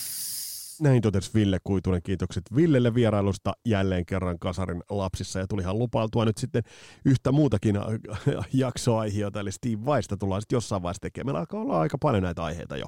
[0.81, 2.03] Näin totesi Ville Kuitunen.
[2.03, 5.39] Kiitokset Villelle vierailusta jälleen kerran Kasarin lapsissa.
[5.39, 6.63] Ja tulihan lupailtua nyt sitten
[7.05, 7.77] yhtä muutakin
[8.53, 11.27] jaksoaiheita, eli Steve Vaista tullaan sitten jossain vaiheessa tekemään.
[11.27, 12.87] Meillä alkaa olla aika paljon näitä aiheita jo.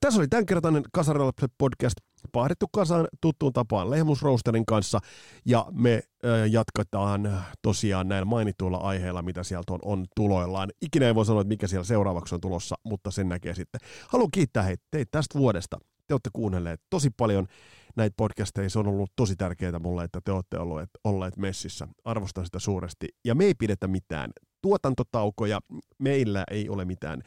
[0.00, 1.96] Tässä oli tämänkertainen Kasarin lapset podcast
[2.32, 4.98] pahdettu kasaan tuttuun tapaan Lehmusroosterin kanssa,
[5.44, 10.70] ja me äh, jatketaan tosiaan näillä mainituilla aiheilla, mitä sieltä on, on tuloillaan.
[10.82, 13.80] Ikinä ei voi sanoa, että mikä siellä seuraavaksi on tulossa, mutta sen näkee sitten.
[14.08, 15.78] Haluan kiittää hei, teitä tästä vuodesta.
[16.06, 17.46] Te olette kuunnelleet tosi paljon
[17.98, 18.70] näitä podcasteja.
[18.70, 21.88] Se on ollut tosi tärkeää mulle, että te olette olleet, olleet messissä.
[22.04, 23.08] Arvostan sitä suuresti.
[23.24, 24.30] Ja me ei pidetä mitään
[24.62, 25.60] tuotantotaukoja.
[25.98, 27.22] Meillä ei ole mitään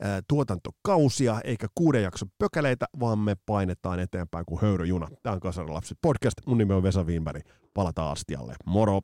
[0.00, 5.08] ää, tuotantokausia eikä kuuden jakson pökäleitä, vaan me painetaan eteenpäin kuin höyryjuna.
[5.22, 6.36] Tämä on Kasarilapset podcast.
[6.46, 7.42] Mun nimi on Vesa Wienberg.
[7.74, 8.54] Palataan astialle.
[8.66, 9.00] Moro!